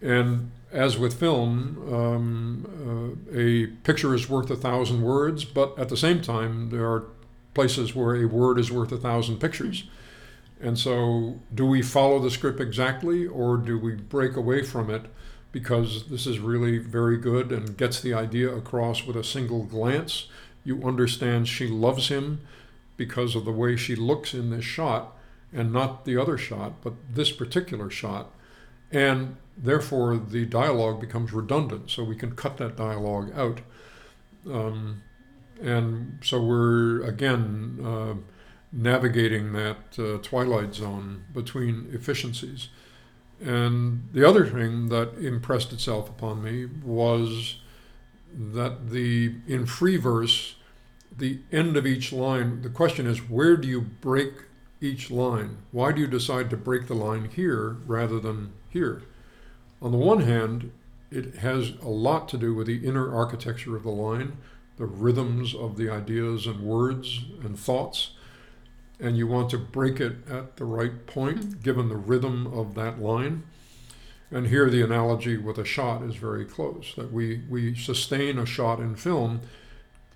[0.02, 5.89] And as with film, um, uh, a picture is worth a thousand words, but at
[5.89, 7.06] the same time, there are
[7.54, 9.86] places where a word is worth a thousand pictures.
[10.60, 15.04] And so, do we follow the script exactly, or do we break away from it
[15.52, 20.28] because this is really very good and gets the idea across with a single glance?
[20.63, 22.41] You understand she loves him
[22.98, 25.15] because of the way she looks in this shot,
[25.54, 28.32] and not the other shot, but this particular shot.
[28.91, 33.60] And therefore, the dialogue becomes redundant, so we can cut that dialogue out.
[34.50, 35.04] Um,
[35.62, 37.80] and so, we're again.
[37.86, 38.15] Uh,
[38.72, 42.70] navigating that uh, twilight zone between efficiencies.
[43.40, 47.58] And the other thing that impressed itself upon me was
[48.34, 50.56] that the in free verse,
[51.16, 54.34] the end of each line, the question is where do you break
[54.82, 55.58] each line?
[55.72, 59.04] Why do you decide to break the line here rather than here?
[59.82, 60.72] On the one hand,
[61.10, 64.38] it has a lot to do with the inner architecture of the line,
[64.78, 68.12] the rhythms of the ideas and words and thoughts
[69.00, 71.60] and you want to break it at the right point, mm-hmm.
[71.62, 73.44] given the rhythm of that line.
[74.30, 78.46] And here the analogy with a shot is very close, that we, we sustain a
[78.46, 79.42] shot in film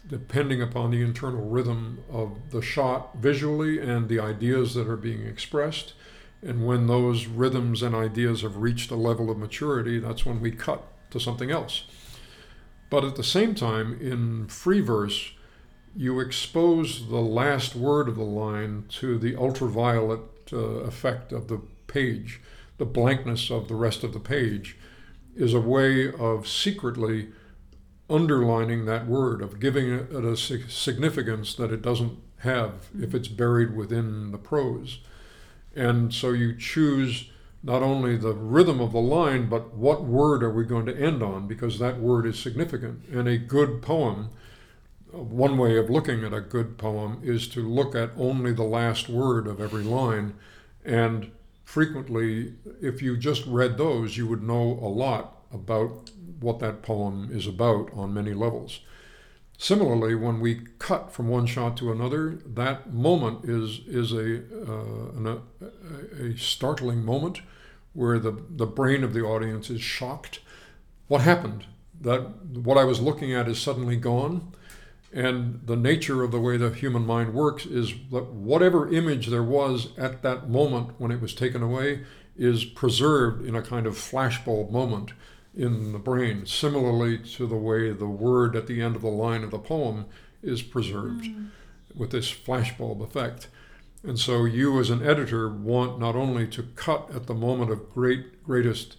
[0.08, 5.26] depending upon the internal rhythm of the shot visually and the ideas that are being
[5.26, 5.94] expressed.
[6.42, 10.52] And when those rhythms and ideas have reached a level of maturity, that's when we
[10.52, 11.86] cut to something else.
[12.90, 15.32] But at the same time, in free verse,
[15.96, 20.22] you expose the last word of the line to the ultraviolet
[20.54, 22.42] uh, effect of the page.
[22.78, 24.78] The blankness of the rest of the page
[25.36, 27.30] is a way of secretly
[28.10, 33.76] underlining that word, of giving it a significance that it doesn't have if it's buried
[33.76, 35.00] within the prose.
[35.76, 37.30] And so you choose
[37.64, 41.22] not only the rhythm of the line, but what word are we going to end
[41.22, 43.06] on, because that word is significant.
[43.12, 44.30] And a good poem
[45.12, 49.10] one way of looking at a good poem is to look at only the last
[49.10, 50.34] word of every line.
[50.84, 51.32] And
[51.64, 57.30] frequently, if you just read those, you would know a lot about what that poem
[57.32, 58.80] is about on many levels.
[59.58, 65.12] Similarly, when we cut from one shot to another, that moment is is a uh,
[65.18, 67.42] an, a, a startling moment
[67.94, 70.40] where the, the brain of the audience is shocked.
[71.08, 71.66] What happened?
[72.00, 72.22] That
[72.56, 74.54] what I was looking at is suddenly gone.
[75.14, 79.44] And the nature of the way the human mind works is that whatever image there
[79.44, 82.06] was at that moment when it was taken away
[82.38, 85.12] is preserved in a kind of flashbulb moment
[85.54, 89.44] in the brain, similarly to the way the word at the end of the line
[89.44, 90.06] of the poem
[90.42, 91.50] is preserved mm.
[91.94, 93.48] with this flashbulb effect.
[94.04, 97.94] And so you, as an editor, want not only to cut at the moment of
[97.94, 98.96] great greatest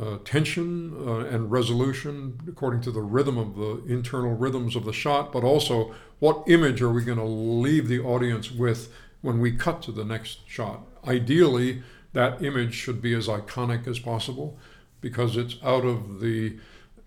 [0.00, 4.92] uh, tension uh, and resolution according to the rhythm of the internal rhythms of the
[4.92, 8.92] shot, but also what image are we going to leave the audience with
[9.22, 10.86] when we cut to the next shot?
[11.06, 11.82] Ideally,
[12.12, 14.58] that image should be as iconic as possible
[15.00, 16.58] because it's out of the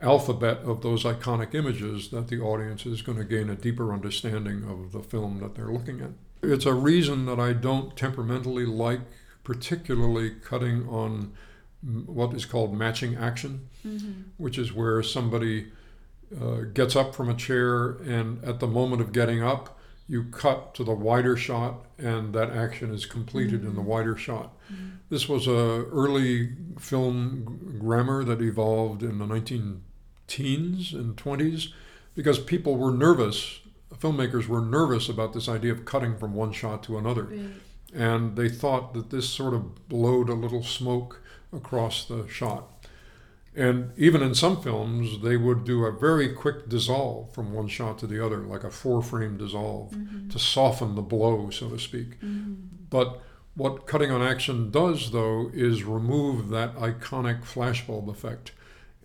[0.02, 4.64] alphabet of those iconic images that the audience is going to gain a deeper understanding
[4.64, 6.12] of the film that they're looking at.
[6.42, 9.02] It's a reason that I don't temperamentally like
[9.44, 11.34] particularly cutting on
[11.82, 14.22] what is called matching action, mm-hmm.
[14.38, 15.68] which is where somebody
[16.40, 20.74] uh, gets up from a chair and at the moment of getting up, you cut
[20.74, 23.70] to the wider shot and that action is completed mm-hmm.
[23.70, 23.90] in the mm-hmm.
[23.90, 24.58] wider shot.
[24.72, 24.88] Mm-hmm.
[25.10, 29.82] This was a early film grammar that evolved in the 19
[30.28, 31.72] teens and 20s
[32.16, 33.62] because people were nervous
[33.98, 37.24] filmmakers were nervous about this idea of cutting from one shot to another.
[37.24, 37.40] Right.
[37.94, 41.22] And they thought that this sort of blowed a little smoke
[41.54, 42.66] across the shot.
[43.56, 47.98] And even in some films, they would do a very quick dissolve from one shot
[48.00, 50.30] to the other, like a four frame dissolve mm-hmm.
[50.30, 52.22] to soften the blow, so to speak.
[52.22, 52.54] Mm-hmm.
[52.90, 53.22] But
[53.56, 58.52] what cutting on action does, though, is remove that iconic flashbulb effect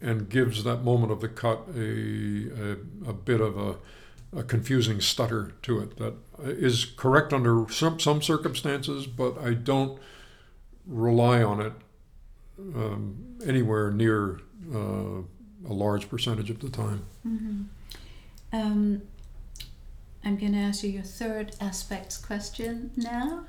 [0.00, 3.76] and gives that moment of the cut a, a, a bit of a,
[4.38, 6.14] a confusing stutter to it that
[6.44, 9.98] is correct under some, some circumstances, but I don't
[10.86, 11.72] rely on it
[12.58, 14.40] um, anywhere near
[14.72, 15.22] uh,
[15.68, 17.04] a large percentage of the time.
[17.26, 17.62] Mm-hmm.
[18.52, 19.02] Um,
[20.24, 23.44] I'm going to ask you your third aspects question now.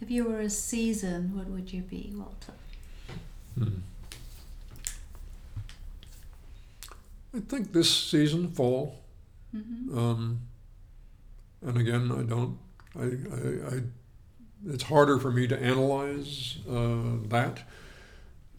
[0.00, 2.52] If you were a season, what would you be, Walter?
[3.58, 3.80] Hmm.
[7.34, 9.00] I think this season, fall.
[9.54, 9.98] Mm-hmm.
[9.98, 10.40] Um,
[11.62, 12.58] and again, I don't.
[12.96, 13.80] I, I, I,
[14.66, 17.62] it's harder for me to analyze uh, that.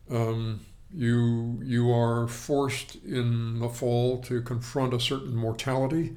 [0.09, 6.15] Um, you you are forced in the fall to confront a certain mortality.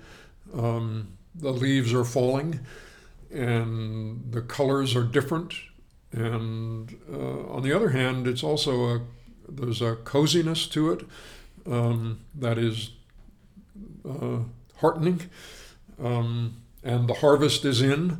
[0.54, 2.60] Um, the leaves are falling,
[3.30, 5.54] and the colors are different.
[6.12, 9.00] And uh, on the other hand, it's also a
[9.48, 11.06] there's a coziness to it
[11.66, 12.90] um, that is
[14.08, 14.38] uh,
[14.76, 15.28] heartening.
[16.02, 18.18] Um, and the harvest is in.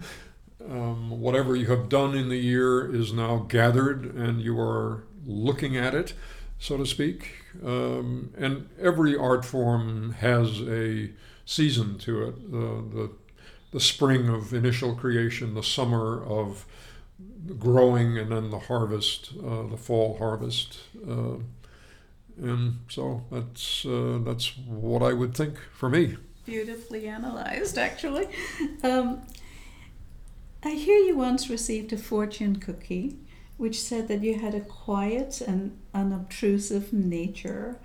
[0.68, 5.76] Um, whatever you have done in the year is now gathered, and you are looking
[5.76, 6.14] at it,
[6.58, 7.42] so to speak.
[7.64, 11.10] Um, and every art form has a
[11.44, 12.34] season to it.
[12.52, 13.10] Uh, the
[13.72, 16.66] the spring of initial creation, the summer of
[17.58, 20.80] growing, and then the harvest, uh, the fall harvest.
[21.08, 21.36] Uh,
[22.36, 28.28] and so that's uh, that's what I would think for me beautifully analyzed, actually.
[28.82, 29.22] Um,
[30.64, 33.16] I hear you once received a fortune cookie
[33.56, 37.78] which said that you had a quiet and unobtrusive nature.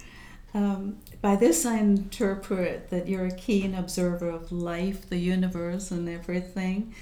[0.53, 6.07] Um, by this, I interpret that you're a keen observer of life, the universe, and
[6.09, 6.95] everything.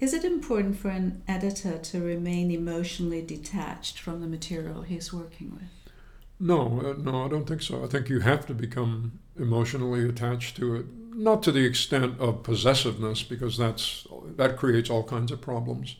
[0.00, 5.52] Is it important for an editor to remain emotionally detached from the material he's working
[5.52, 5.92] with?
[6.40, 7.82] No, uh, no, I don't think so.
[7.82, 12.44] I think you have to become emotionally attached to it, not to the extent of
[12.44, 14.06] possessiveness, because that's
[14.36, 15.96] that creates all kinds of problems.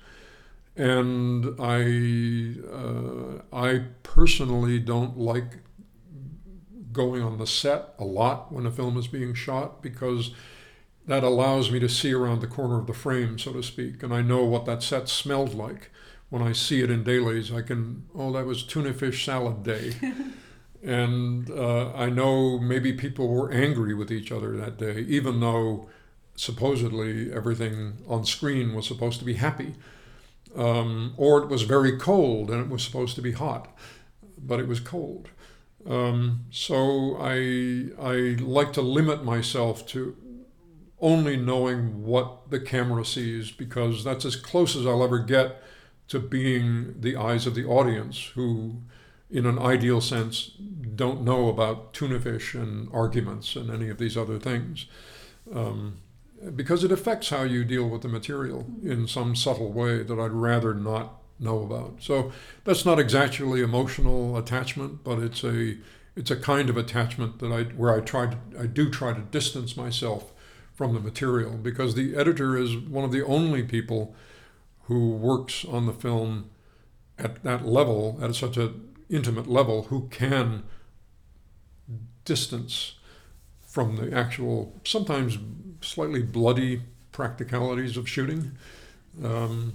[0.78, 5.58] And I, uh, I personally don't like
[6.92, 10.30] going on the set a lot when a film is being shot because
[11.06, 14.14] that allows me to see around the corner of the frame, so to speak, and
[14.14, 15.90] I know what that set smelled like
[16.30, 19.94] when I see it in dailies, I can, oh, that was tuna fish salad day.
[20.82, 25.88] and uh, I know maybe people were angry with each other that day, even though
[26.36, 29.74] supposedly everything on screen was supposed to be happy.
[30.57, 33.76] Um, or it was very cold and it was supposed to be hot,
[34.36, 35.28] but it was cold.
[35.88, 40.16] Um, so I, I like to limit myself to
[41.01, 45.62] only knowing what the camera sees because that's as close as I'll ever get
[46.09, 48.82] to being the eyes of the audience who,
[49.30, 50.53] in an ideal sense,
[50.94, 54.86] don't know about tuna fish and arguments and any of these other things.
[55.55, 55.99] Um,
[56.55, 60.32] because it affects how you deal with the material in some subtle way that I'd
[60.32, 61.97] rather not know about.
[62.01, 62.32] So
[62.64, 65.76] that's not exactly emotional attachment, but it's a
[66.16, 69.20] it's a kind of attachment that I where I try to, I do try to
[69.20, 70.32] distance myself
[70.74, 74.14] from the material because the editor is one of the only people
[74.82, 76.51] who works on the film
[77.18, 80.62] at that level at such an intimate level who can
[82.24, 82.95] distance
[83.78, 85.38] from the actual sometimes
[85.82, 88.50] slightly bloody practicalities of shooting.
[89.22, 89.74] Um,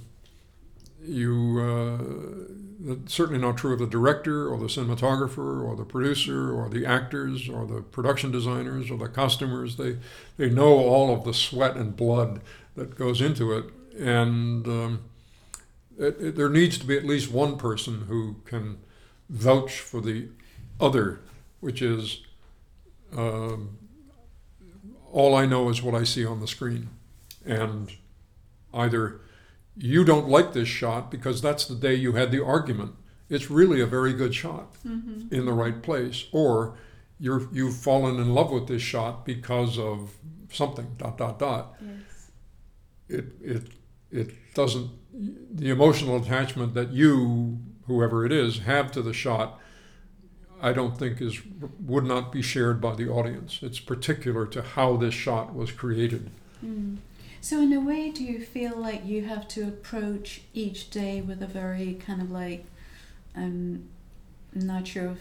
[1.02, 6.68] you uh, certainly not true of the director or the cinematographer or the producer or
[6.68, 9.76] the actors or the production designers or the costumers.
[9.76, 9.96] They
[10.36, 12.42] they know all of the sweat and blood
[12.74, 13.64] that goes into it,
[13.98, 15.04] and um,
[15.98, 18.80] it, it, there needs to be at least one person who can
[19.30, 20.28] vouch for the
[20.78, 21.20] other,
[21.60, 22.20] which is.
[23.16, 23.78] Um,
[25.14, 26.88] all I know is what I see on the screen,
[27.46, 27.92] and
[28.74, 29.20] either
[29.76, 32.96] you don't like this shot because that's the day you had the argument.
[33.28, 35.32] It's really a very good shot mm-hmm.
[35.32, 36.76] in the right place, or
[37.20, 40.14] you're you've fallen in love with this shot because of
[40.50, 40.96] something.
[40.98, 41.76] Dot dot dot.
[41.80, 42.30] Yes.
[43.08, 43.62] It it
[44.10, 49.60] it doesn't the emotional attachment that you whoever it is have to the shot
[50.64, 51.42] I don't think is
[51.84, 53.60] would not be shared by the audience.
[53.60, 56.30] It's particular to how this shot was created.
[56.64, 56.96] Mm.
[57.42, 61.42] So, in a way, do you feel like you have to approach each day with
[61.42, 62.64] a very kind of like,
[63.36, 63.90] I'm
[64.54, 65.18] not sure if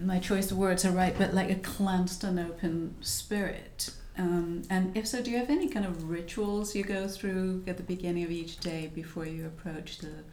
[0.00, 3.90] my choice of words are right, but like a cleansed and open spirit?
[4.16, 7.76] Um, and if so, do you have any kind of rituals you go through at
[7.76, 10.24] the beginning of each day before you approach the,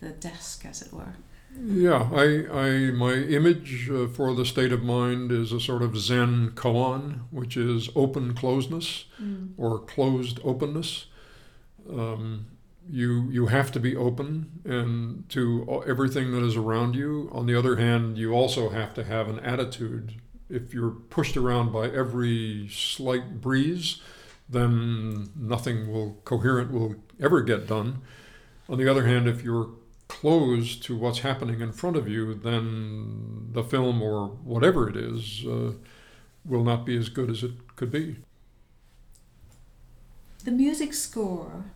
[0.00, 1.16] the desk, as it were?
[1.58, 5.98] Yeah, I, I my image uh, for the state of mind is a sort of
[5.98, 9.50] Zen koan, which is open closeness mm.
[9.56, 11.06] or closed openness.
[11.88, 12.46] Um,
[12.88, 17.28] you you have to be open and to everything that is around you.
[17.32, 20.14] On the other hand, you also have to have an attitude.
[20.48, 24.00] If you're pushed around by every slight breeze,
[24.48, 28.02] then nothing will coherent will ever get done.
[28.68, 29.70] On the other hand, if you're
[30.10, 35.46] closed to what's happening in front of you, then the film or whatever it is
[35.46, 35.72] uh,
[36.44, 38.16] will not be as good as it could be.
[40.44, 41.66] The music score,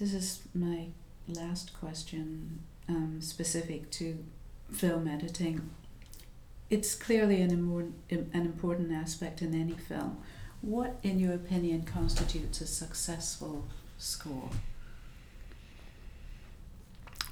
[0.00, 0.86] this is my
[1.28, 4.18] last question um, specific to
[4.72, 5.68] film editing.
[6.70, 7.52] It's clearly an,
[8.10, 10.16] an important aspect in any film.
[10.62, 13.66] What, in your opinion, constitutes a successful
[13.98, 14.48] score?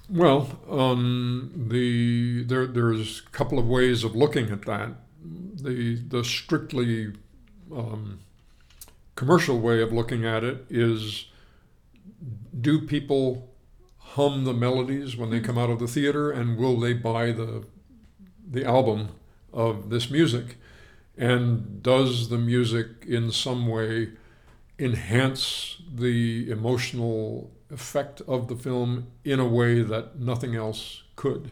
[0.09, 4.91] Well, um, the there there's a couple of ways of looking at that.
[5.25, 7.13] The the strictly
[7.75, 8.21] um,
[9.15, 11.27] commercial way of looking at it is:
[12.61, 13.49] do people
[13.99, 17.65] hum the melodies when they come out of the theater, and will they buy the
[18.49, 19.09] the album
[19.53, 20.57] of this music?
[21.17, 24.11] And does the music in some way
[24.79, 31.51] enhance the emotional effect of the film in a way that nothing else could.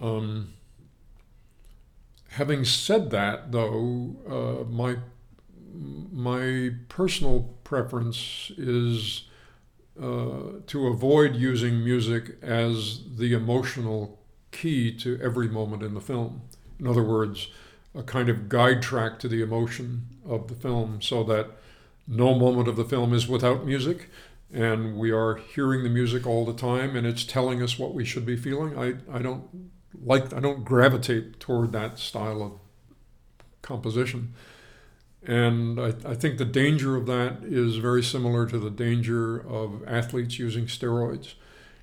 [0.00, 0.52] Um,
[2.30, 4.96] having said that, though, uh, my
[6.12, 9.24] my personal preference is
[10.00, 14.20] uh, to avoid using music as the emotional
[14.52, 16.42] key to every moment in the film.
[16.78, 17.48] In other words,
[17.94, 21.50] a kind of guide track to the emotion of the film, so that
[22.06, 24.08] no moment of the film is without music,
[24.54, 28.04] and we are hearing the music all the time and it's telling us what we
[28.04, 28.78] should be feeling.
[28.78, 32.52] I, I don't like i don't gravitate toward that style of
[33.62, 34.32] composition.
[35.26, 39.82] And I, I think the danger of that is very similar to the danger of
[39.88, 41.34] athletes using steroids.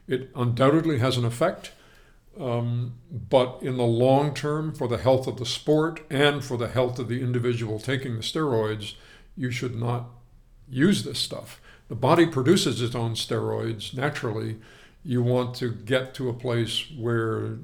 [0.08, 1.72] It undoubtedly has an effect
[2.40, 6.70] um, but in the long term for the health of the sport and for the
[6.70, 8.94] health of the individual taking the steroids
[9.36, 10.10] you should not
[10.70, 11.60] use this stuff
[11.92, 14.56] the body produces its own steroids naturally.
[15.04, 17.58] You want to get to a place where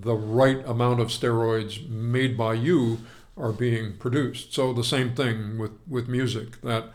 [0.00, 2.98] the right amount of steroids made by you
[3.36, 4.52] are being produced.
[4.52, 6.86] So the same thing with, with music, that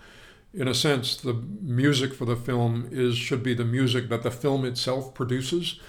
[0.53, 4.29] in a sense the music for the film is should be the music that the
[4.29, 5.79] film itself produces.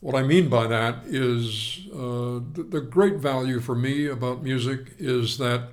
[0.00, 4.96] What I mean by that is uh, the, the great value for me about music
[4.98, 5.68] is that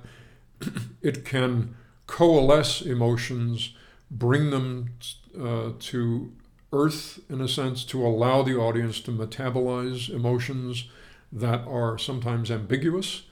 [1.02, 1.74] it can
[2.06, 3.72] coalesce emotions
[4.10, 4.90] bring them
[5.38, 6.32] uh, to
[6.72, 10.88] earth in a sense to allow the audience to metabolize emotions
[11.32, 13.22] that are sometimes ambiguous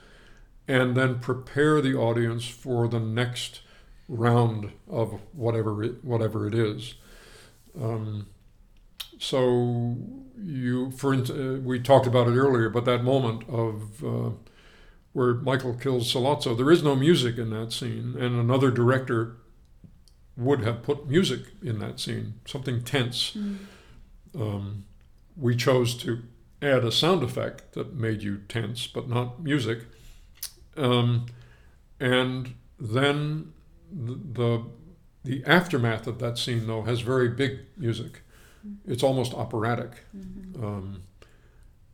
[0.67, 3.61] and then prepare the audience for the next
[4.09, 6.95] round of whatever it, whatever it is.
[7.81, 8.27] Um,
[9.19, 9.97] so
[10.43, 14.31] you, for uh, we talked about it earlier, but that moment of uh,
[15.13, 19.37] where Michael kills Sollozzo, there is no music in that scene, and another director
[20.37, 23.33] would have put music in that scene, something tense.
[23.37, 23.59] Mm.
[24.35, 24.85] Um,
[25.37, 26.23] we chose to
[26.61, 29.81] add a sound effect that made you tense, but not music.
[30.77, 31.27] Um,
[32.01, 33.53] and then
[33.93, 34.65] the, the,
[35.23, 38.23] the aftermath of that scene, though, has very big music.
[38.67, 38.93] Mm-hmm.
[38.93, 40.05] It's almost operatic.
[40.17, 40.65] Mm-hmm.
[40.65, 41.03] Um,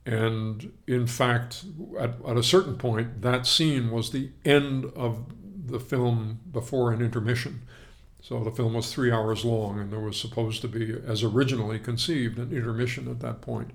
[0.07, 1.65] and in fact,
[1.99, 5.27] at, at a certain point, that scene was the end of
[5.67, 7.63] the film before an intermission.
[8.31, 11.81] So the film was three hours long, and there was supposed to be, as originally
[11.81, 13.73] conceived, an intermission at that point.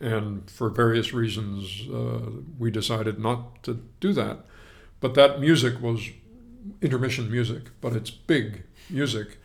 [0.00, 4.40] And for various reasons, uh, we decided not to do that.
[5.00, 6.10] But that music was
[6.82, 9.38] intermission music, but it's big music.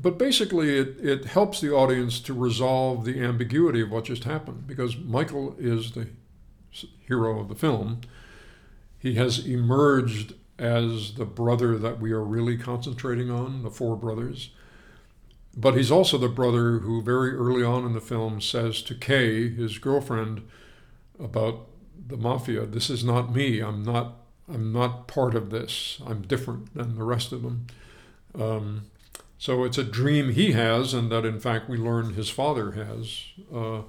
[0.00, 4.68] But basically, it, it helps the audience to resolve the ambiguity of what just happened
[4.68, 6.06] because Michael is the
[7.08, 8.02] hero of the film.
[9.00, 14.50] He has emerged as the brother that we are really concentrating on, the four brothers.
[15.56, 19.48] But he's also the brother who, very early on in the film, says to Kay,
[19.50, 20.42] his girlfriend,
[21.18, 21.66] about
[22.06, 23.60] the mafia, "This is not me.
[23.60, 24.16] I'm not.
[24.52, 26.00] I'm not part of this.
[26.06, 27.66] I'm different than the rest of them."
[28.38, 28.82] Um,
[29.38, 33.22] so it's a dream he has, and that in fact we learn his father has,
[33.54, 33.82] uh,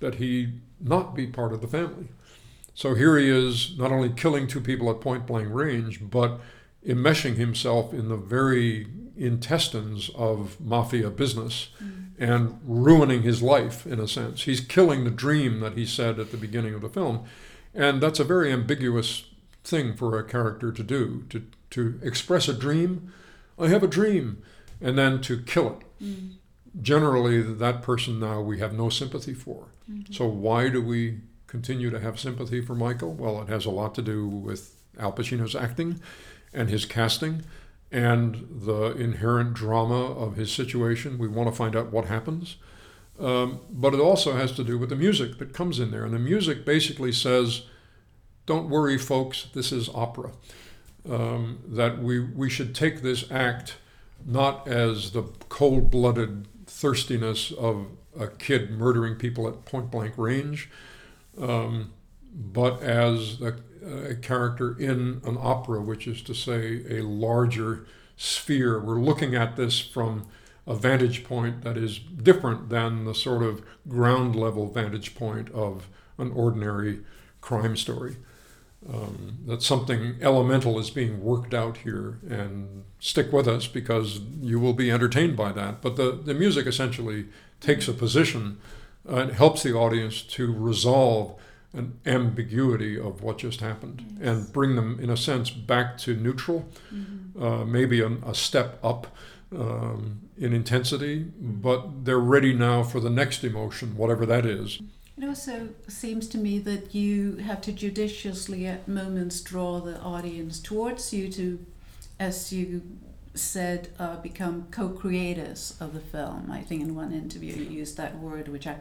[0.00, 2.08] that he not be part of the family.
[2.74, 6.40] So here he is, not only killing two people at point blank range, but
[6.86, 12.06] enmeshing himself in the very intestines of mafia business mm.
[12.18, 14.44] and ruining his life in a sense.
[14.44, 17.24] He's killing the dream that he said at the beginning of the film.
[17.74, 19.24] And that's a very ambiguous
[19.64, 23.12] thing for a character to do to, to express a dream.
[23.58, 24.42] I have a dream,
[24.80, 26.04] and then to kill it.
[26.04, 26.32] Mm.
[26.80, 29.68] Generally, that person now we have no sympathy for.
[29.90, 30.12] Mm-hmm.
[30.12, 31.20] So, why do we
[31.52, 33.12] continue to have sympathy for Michael?
[33.12, 36.00] Well, it has a lot to do with Al Pacino's acting
[36.54, 37.42] and his casting
[37.90, 41.18] and the inherent drama of his situation.
[41.18, 42.56] We want to find out what happens.
[43.20, 46.06] Um, but it also has to do with the music that comes in there.
[46.06, 47.66] And the music basically says,
[48.46, 50.30] don't worry, folks, this is opera.
[51.06, 53.76] Um, that we, we should take this act
[54.24, 57.88] not as the cold blooded thirstiness of
[58.18, 60.70] a kid murdering people at point blank range,
[61.40, 61.92] um,
[62.34, 63.56] but as a,
[64.10, 68.78] a, character in an opera, which is to say, a larger sphere.
[68.80, 70.26] We're looking at this from
[70.66, 75.88] a vantage point that is different than the sort of ground level vantage point of
[76.18, 77.00] an ordinary
[77.40, 78.16] crime story.
[78.88, 84.58] Um, that something elemental is being worked out here, and stick with us because you
[84.58, 85.80] will be entertained by that.
[85.80, 87.26] But the, the music essentially
[87.60, 88.60] takes a position
[89.08, 91.38] uh, it helps the audience to resolve
[91.74, 94.28] an ambiguity of what just happened yes.
[94.28, 97.42] and bring them, in a sense, back to neutral, mm-hmm.
[97.42, 99.06] uh, maybe a, a, step up
[99.56, 104.80] um, in intensity, but they're ready now for the next emotion, whatever that is.
[105.16, 110.58] It also seems to me that you have to judiciously at moments draw the audience
[110.58, 111.64] towards you to,
[112.18, 112.82] as you
[113.34, 116.50] said uh, become co-creators of the film.
[116.50, 118.76] I think in one interview you used that word, which I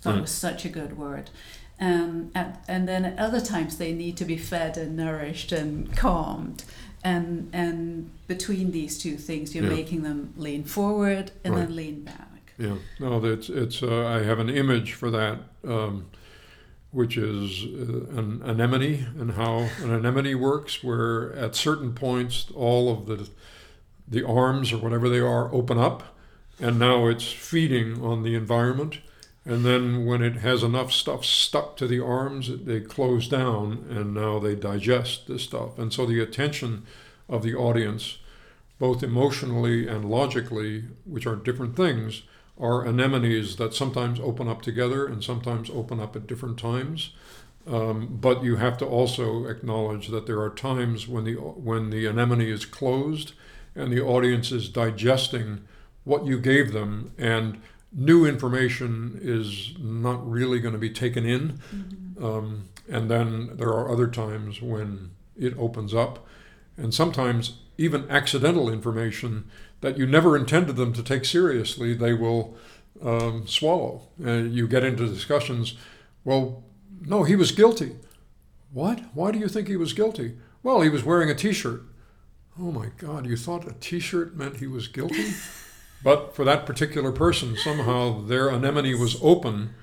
[0.00, 0.22] thought mm.
[0.22, 1.30] was such a good word.
[1.78, 5.94] Um, and, and then at other times they need to be fed and nourished and
[5.96, 6.64] calmed.
[7.04, 9.70] And, and between these two things, you're yeah.
[9.70, 11.66] making them lean forward and right.
[11.66, 12.52] then lean back.
[12.58, 15.38] Yeah, no, it's, it's uh, I have an image for that.
[15.64, 16.06] Um,
[16.96, 22.90] which is uh, an anemone and how an anemone works, where at certain points all
[22.90, 23.28] of the
[24.08, 26.16] the arms or whatever they are open up,
[26.60, 28.98] and now it's feeding on the environment.
[29.44, 34.12] And then when it has enough stuff stuck to the arms, they close down and
[34.12, 35.78] now they digest this stuff.
[35.78, 36.84] And so the attention
[37.28, 38.18] of the audience,
[38.80, 42.22] both emotionally and logically, which are different things,
[42.58, 47.10] are anemones that sometimes open up together and sometimes open up at different times.
[47.66, 52.06] Um, but you have to also acknowledge that there are times when the when the
[52.06, 53.32] anemone is closed
[53.76, 55.60] and the audience is digesting
[56.04, 57.60] what you gave them and
[57.92, 62.24] new information is not really going to be taken in mm-hmm.
[62.24, 66.26] um, and then there are other times when it opens up
[66.76, 69.48] and sometimes even accidental information
[69.80, 72.56] that you never intended them to take seriously they will
[73.02, 75.74] um, swallow and you get into discussions
[76.24, 76.64] well
[77.02, 77.92] no he was guilty
[78.76, 79.00] What?
[79.14, 80.36] Why do you think he was guilty?
[80.62, 81.82] Well, he was wearing a t shirt.
[82.58, 85.32] Oh my God, you thought a t shirt meant he was guilty?
[86.02, 89.74] but for that particular person, somehow their anemone was open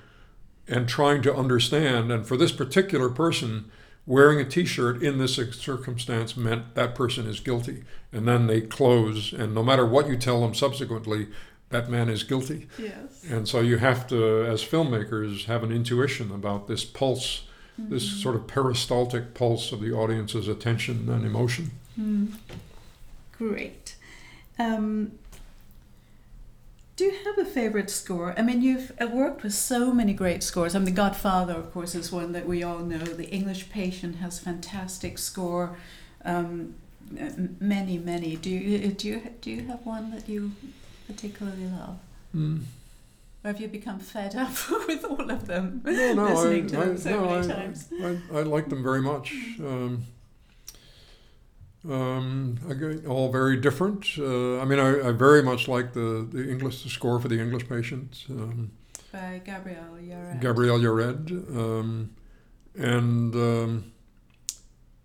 [0.66, 2.10] and trying to understand.
[2.10, 3.70] And for this particular person,
[4.06, 9.32] wearing a t-shirt in this circumstance meant that person is guilty and then they close
[9.32, 11.28] and no matter what you tell them subsequently
[11.70, 16.30] that man is guilty yes and so you have to as filmmakers have an intuition
[16.30, 17.44] about this pulse
[17.80, 17.90] mm-hmm.
[17.90, 22.32] this sort of peristaltic pulse of the audience's attention and emotion mm.
[23.36, 23.96] great
[24.58, 25.12] um,
[26.96, 28.34] do you have a favorite score?
[28.38, 30.76] I mean, you've uh, worked with so many great scores.
[30.76, 32.98] I mean, The Godfather, of course, is one that we all know.
[32.98, 35.76] The English Patient has fantastic score.
[36.24, 36.74] Um,
[37.60, 38.36] many, many.
[38.36, 40.52] Do you do you do you have one that you
[41.08, 41.98] particularly love?
[42.34, 42.62] Mm.
[43.42, 44.52] Or have you become fed up
[44.86, 45.82] with all of them?
[45.84, 47.88] No, no, listening I, to them I, so no, many I, times.
[48.00, 49.34] I, I, like them very much.
[49.58, 50.04] Um,
[51.90, 52.58] um,
[53.06, 54.06] all very different.
[54.18, 57.40] Uh, I mean, I, I, very much like the, the English the score for the
[57.40, 58.70] English Patient um,
[59.12, 60.40] by Gabriel Yared.
[60.40, 62.10] Gabriel Yared, um,
[62.74, 63.92] and um,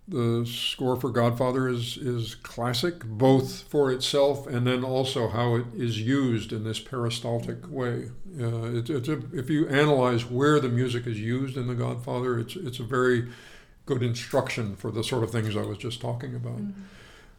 [0.08, 5.66] the score for Godfather is is classic, both for itself and then also how it
[5.74, 8.10] is used in this peristaltic way.
[8.38, 12.38] Uh, it, it's a, if you analyze where the music is used in The Godfather,
[12.38, 13.28] it's it's a very
[13.90, 16.58] good instruction for the sort of things I was just talking about.
[16.58, 16.82] Mm-hmm.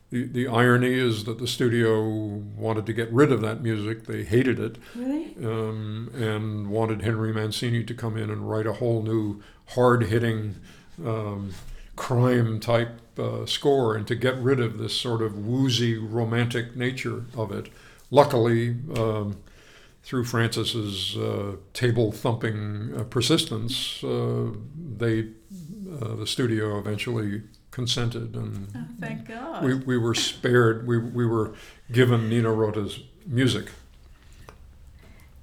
[0.10, 4.06] The, the irony is that the studio wanted to get rid of that music.
[4.06, 4.78] They hated it.
[4.94, 5.34] Really?
[5.42, 10.56] Um, and wanted Henry Mancini to come in and write a whole new hard hitting
[11.06, 11.54] um,
[11.96, 17.24] crime type uh, score and to get rid of this sort of woozy romantic nature
[17.38, 17.70] of it.
[18.10, 19.38] Luckily, um,
[20.04, 24.52] through Francis's uh, table thumping uh, persistence, uh,
[24.98, 25.30] they
[26.02, 29.64] uh, the studio eventually consented, and oh, thank God.
[29.64, 30.88] We, we were spared.
[30.88, 31.54] We, we were
[31.92, 33.70] given Nino Rota's music.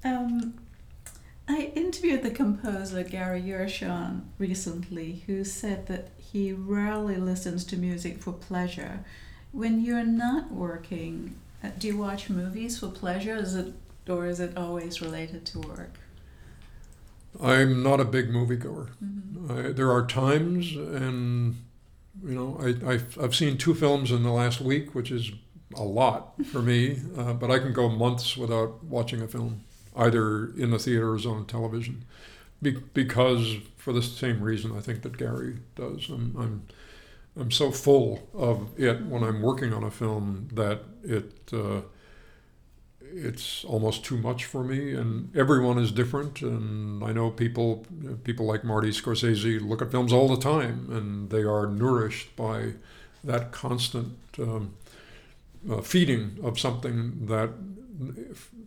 [0.03, 0.53] Um,
[1.47, 8.21] I interviewed the composer Gary Yershon recently, who said that he rarely listens to music
[8.21, 9.03] for pleasure.
[9.51, 13.35] When you're not working, uh, do you watch movies for pleasure?
[13.35, 13.73] Is it
[14.09, 15.99] or is it always related to work?
[17.41, 18.89] I'm not a big moviegoer.
[19.03, 19.51] Mm-hmm.
[19.51, 21.55] I, there are times, and
[22.23, 25.31] you know, I, I've, I've seen two films in the last week, which is
[25.75, 26.99] a lot for me.
[27.17, 31.35] Uh, but I can go months without watching a film, either in the theaters or
[31.35, 32.05] on television,
[32.61, 36.07] Be- because for the same reason I think that Gary does.
[36.07, 36.63] I'm, I'm
[37.37, 41.51] I'm so full of it when I'm working on a film that it.
[41.51, 41.81] Uh,
[43.11, 47.85] it's almost too much for me and everyone is different and i know people
[48.23, 52.73] people like marty scorsese look at films all the time and they are nourished by
[53.23, 54.73] that constant um,
[55.69, 57.49] uh, feeding of something that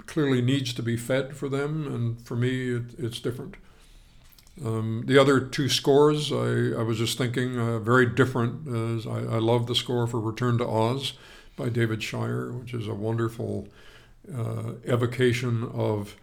[0.07, 3.57] clearly needs to be fed for them and for me it, it's different
[4.62, 8.68] um, the other two scores, I, I was just thinking, uh, very different.
[8.68, 11.14] As I, I love the score for Return to Oz
[11.57, 13.68] by David Shire, which is a wonderful
[14.31, 16.16] uh, evocation of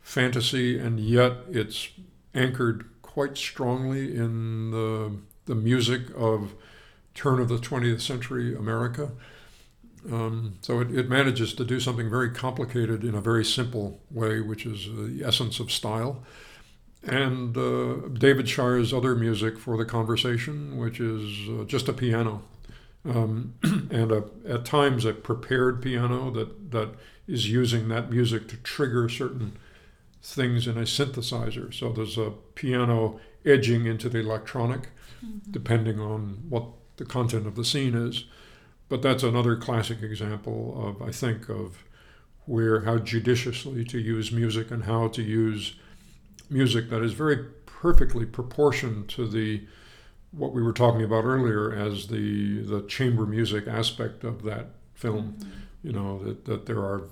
[0.00, 1.88] fantasy, and yet it's
[2.34, 5.16] anchored quite strongly in the,
[5.46, 6.54] the music of
[7.14, 9.10] turn of the 20th century America.
[10.10, 14.40] Um, so it, it, manages to do something very complicated in a very simple way,
[14.40, 16.22] which is the essence of style.
[17.02, 22.42] And uh, David Shire's other music for the conversation, which is uh, just a piano,
[23.04, 23.54] um,
[23.90, 26.90] and a, at times a prepared piano that, that
[27.28, 29.56] is using that music to trigger certain
[30.22, 31.72] things in a synthesizer.
[31.72, 34.88] So there's a piano edging into the electronic,
[35.24, 35.50] mm-hmm.
[35.50, 36.64] depending on what
[36.96, 38.24] the content of the scene is.
[38.88, 41.84] But that's another classic example of, I think, of
[42.46, 45.74] where how judiciously to use music and how to use
[46.48, 49.62] music that is very perfectly proportioned to the
[50.30, 55.36] what we were talking about earlier as the the chamber music aspect of that film.
[55.38, 55.50] Mm-hmm.
[55.82, 57.04] You know that that there are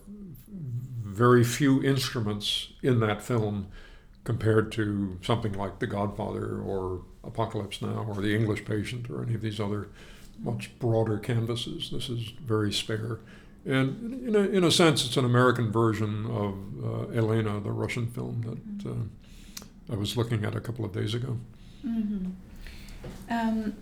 [0.48, 3.68] very few instruments in that film
[4.24, 9.34] compared to something like The Godfather or Apocalypse Now or The English Patient or any
[9.34, 9.88] of these other
[10.38, 11.90] much broader canvases.
[11.90, 13.20] This is very spare.
[13.64, 16.54] And in a, in a sense, it's an American version of
[16.84, 18.42] uh, Elena, the Russian film
[18.82, 21.38] that uh, I was looking at a couple of days ago.
[21.84, 22.30] Mm-hmm.
[23.30, 23.74] Um,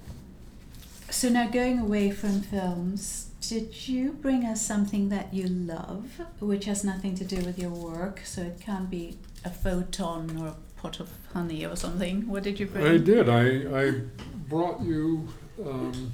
[1.11, 6.65] so now going away from films did you bring us something that you love, which
[6.67, 8.21] has nothing to do with your work?
[8.25, 12.29] So it can't be a photon or a pot of honey or something.
[12.29, 12.87] What did you bring?
[12.87, 13.29] I did.
[13.29, 14.01] I, I
[14.49, 15.29] brought you
[15.65, 16.13] um,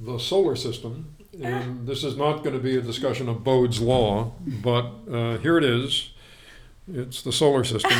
[0.00, 4.32] the solar system, and this is not going to be a discussion of Bode's law,
[4.62, 6.10] but uh, here it is.
[6.92, 7.92] It's the solar system.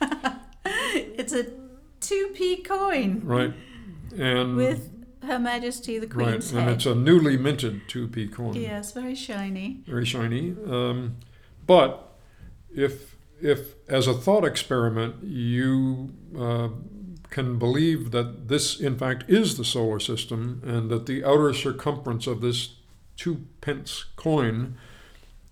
[0.64, 1.46] it's a
[2.00, 3.20] 2p coin.
[3.24, 3.52] Right.
[4.18, 4.91] And with
[5.22, 8.54] Her Majesty the Queen's right, and it's a newly minted 2p coin.
[8.54, 9.82] Yes, very shiny.
[9.86, 10.54] Very shiny.
[10.66, 11.16] Um,
[11.66, 12.16] but
[12.74, 16.68] if if as a thought experiment you uh,
[17.30, 22.26] can believe that this in fact is the solar system and that the outer circumference
[22.26, 22.76] of this
[23.16, 24.76] two pence coin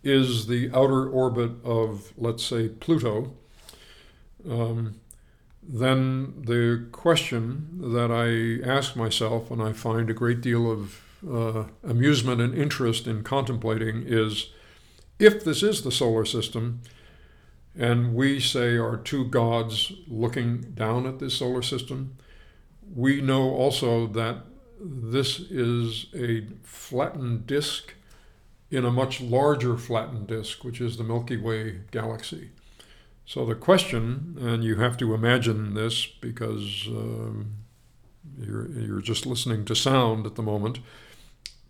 [0.03, 3.35] is the outer orbit of let's say Pluto,
[4.49, 4.97] um,
[5.73, 11.65] then the question that I ask myself and I find a great deal of uh,
[11.85, 14.51] amusement and interest in contemplating is
[15.21, 16.81] if this is the solar system,
[17.79, 22.17] and we say are two gods looking down at this solar system,
[22.93, 24.39] we know also that
[24.81, 27.95] this is a flattened disk
[28.73, 32.51] in a much larger flattened disk, which is the Milky Way galaxy.
[33.31, 37.53] So the question, and you have to imagine this because um,
[38.37, 40.81] you're, you're just listening to sound at the moment,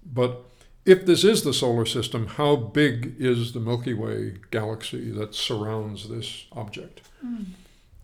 [0.02, 0.46] but
[0.86, 6.08] if this is the solar system, how big is the Milky Way galaxy that surrounds
[6.08, 7.02] this object?
[7.22, 7.44] Mm.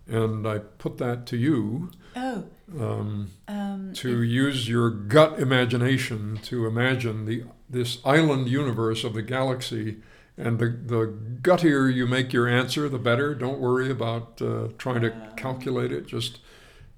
[0.07, 2.45] And I put that to you Oh,
[2.79, 9.15] um, um, to if- use your gut imagination to imagine the this island universe of
[9.15, 9.97] the galaxy.
[10.39, 13.35] And the, the guttier you make your answer, the better.
[13.35, 16.07] Don't worry about uh, trying to calculate it.
[16.07, 16.41] Just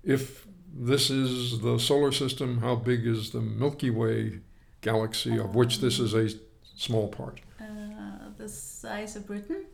[0.02, 4.40] if this is the solar system, how big is the Milky Way
[4.80, 6.36] galaxy, of which this is a
[6.76, 7.40] small part?
[7.60, 9.66] uh, the size of Britain.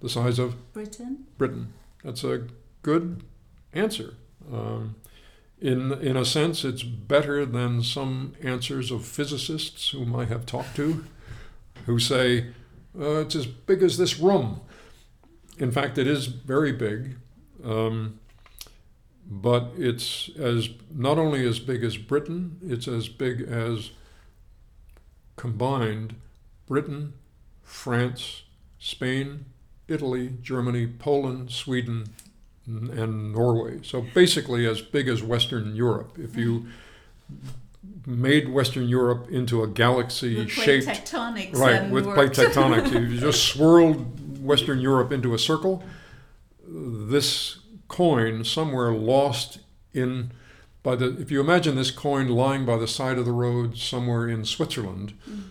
[0.00, 1.26] The size of Britain.
[1.36, 1.72] Britain.
[2.02, 2.46] That's a
[2.82, 3.22] good
[3.72, 4.14] answer.
[4.50, 4.96] Um,
[5.60, 10.74] in, in a sense, it's better than some answers of physicists whom I have talked
[10.76, 11.04] to
[11.86, 12.48] who say,
[12.98, 14.60] uh, it's as big as this room.
[15.58, 17.16] In fact, it is very big,
[17.64, 18.18] um,
[19.26, 23.90] but it's as not only as big as Britain, it's as big as
[25.36, 26.14] combined
[26.66, 27.12] Britain,
[27.62, 28.42] France,
[28.78, 29.44] Spain,
[29.88, 32.06] Italy, Germany, Poland, Sweden,
[32.66, 33.80] and Norway.
[33.82, 36.18] So basically, as big as Western Europe.
[36.18, 36.66] If you
[38.06, 41.56] made Western Europe into a galaxy With plate shaped tectonics.
[41.56, 45.82] right and with plate tectonics, you just swirled Western Europe into a circle,
[46.66, 47.58] this
[47.88, 49.58] coin somewhere lost
[49.92, 50.30] in
[50.82, 54.28] by the if you imagine this coin lying by the side of the road somewhere
[54.28, 55.42] in Switzerland Mm.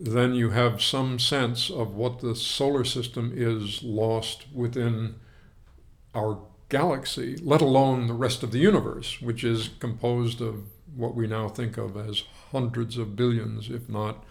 [0.00, 5.16] then you have some sense of what the solar system is lost within
[6.14, 6.38] our
[6.68, 10.64] galaxy, let alone the rest of the universe, which is composed of
[10.98, 14.24] what we now think of as hundreds of billions, if not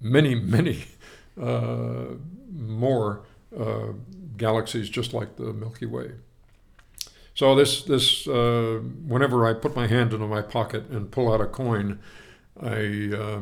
[0.00, 0.84] many, many
[1.40, 2.04] uh,
[2.52, 3.24] more
[3.58, 3.92] uh,
[4.36, 6.12] galaxies, just like the Milky Way.
[7.34, 11.40] So this, this, uh, whenever I put my hand into my pocket and pull out
[11.40, 11.98] a coin,
[12.60, 13.40] I uh,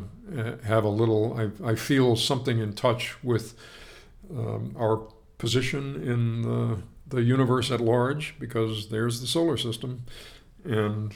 [0.63, 3.55] have a little, I, I feel something in touch with
[4.31, 10.05] um, our position in the, the universe at large, because there's the solar system,
[10.63, 11.13] and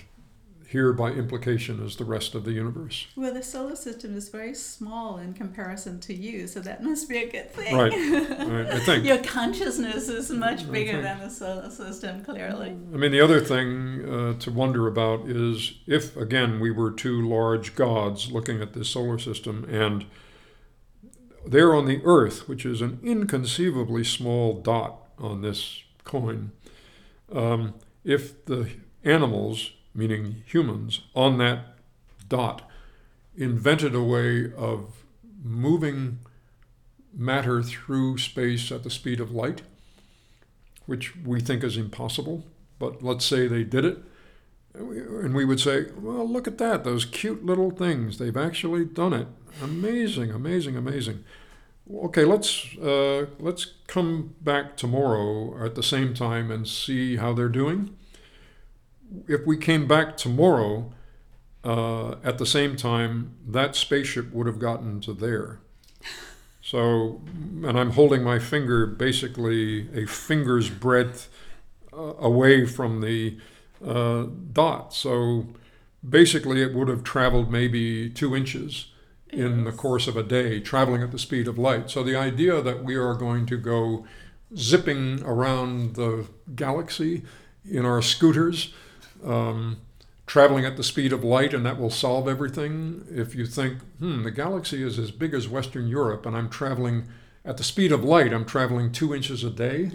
[0.74, 3.06] here by implication is the rest of the universe.
[3.14, 7.18] Well, the solar system is very small in comparison to you, so that must be
[7.18, 7.76] a good thing.
[7.76, 7.92] Right.
[7.94, 9.04] I, I think.
[9.04, 12.70] Your consciousness is much bigger than the solar system, clearly.
[12.70, 17.24] I mean, the other thing uh, to wonder about is if, again, we were two
[17.24, 20.06] large gods looking at this solar system, and
[21.46, 26.50] there on the Earth, which is an inconceivably small dot on this coin,
[27.32, 28.70] um, if the
[29.04, 31.76] animals, meaning humans, on that
[32.28, 32.68] dot
[33.36, 35.04] invented a way of
[35.42, 36.18] moving
[37.12, 39.62] matter through space at the speed of light,
[40.86, 42.44] which we think is impossible,
[42.78, 43.98] but let's say they did it.
[44.74, 48.18] And we- would say, well, look at that, those cute little things.
[48.18, 49.28] They've actually done it.
[49.62, 51.22] Amazing, amazing, amazing.
[51.92, 57.48] Okay, let's, uh, let's come back tomorrow at the same time and see how they're
[57.48, 57.96] doing.
[59.28, 60.92] If we came back tomorrow
[61.64, 65.60] uh, at the same time, that spaceship would have gotten to there.
[66.60, 67.20] So,
[67.62, 71.28] and I'm holding my finger basically a finger's breadth
[71.92, 73.38] uh, away from the
[73.84, 74.94] uh, dot.
[74.94, 75.46] So
[76.08, 78.92] basically it would have traveled maybe two inches
[79.28, 81.90] in the course of a day, traveling at the speed of light.
[81.90, 84.06] So the idea that we are going to go
[84.56, 87.22] zipping around the galaxy
[87.68, 88.72] in our scooters,
[89.24, 89.78] um,
[90.26, 93.04] traveling at the speed of light, and that will solve everything.
[93.10, 97.04] If you think, hmm, the galaxy is as big as Western Europe, and I'm traveling
[97.44, 99.90] at the speed of light, I'm traveling two inches a day.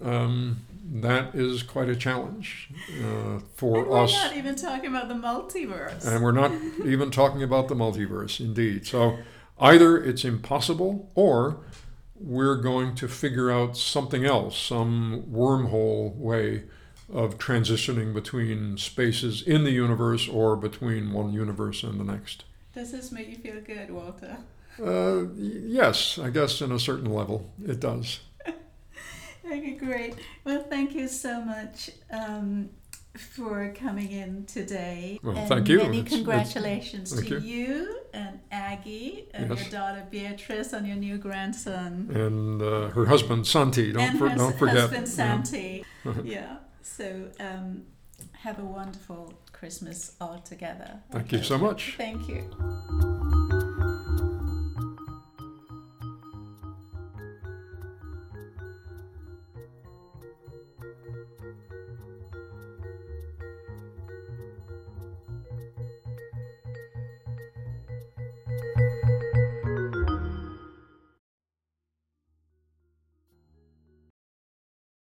[0.00, 0.64] Um,
[0.94, 2.68] that is quite a challenge
[3.02, 4.12] uh, for and we're us.
[4.12, 6.06] not even talking about the multiverse.
[6.06, 6.52] And we're not
[6.84, 8.86] even talking about the multiverse, indeed.
[8.86, 9.18] So
[9.60, 11.60] either it's impossible or
[12.16, 16.64] we're going to figure out something else, some wormhole way
[17.12, 22.44] of transitioning between spaces in the universe or between one universe and the next.
[22.74, 24.38] Does this make you feel good, Walter?
[24.82, 28.20] Uh, yes, I guess in a certain level it does.
[29.44, 30.14] Okay, great.
[30.44, 32.70] Well, thank you so much um,
[33.18, 35.18] for coming in today.
[35.22, 35.78] Well, and thank you.
[35.78, 37.40] Many It's- it's- congratulations thank to you.
[37.40, 39.62] you and Aggie and Yes.
[39.62, 42.08] your daughter Beatrice on your new grandson.
[42.14, 44.76] And uh, her husband Santi, don't, and for, her don't forget.
[44.90, 45.12] husband Yeah.
[45.12, 45.84] Santi.
[46.24, 46.56] yeah.
[46.82, 47.84] So um,
[48.32, 51.00] have a wonderful Christmas all together.
[51.10, 51.94] Thank you so much.
[51.96, 53.20] Thank you.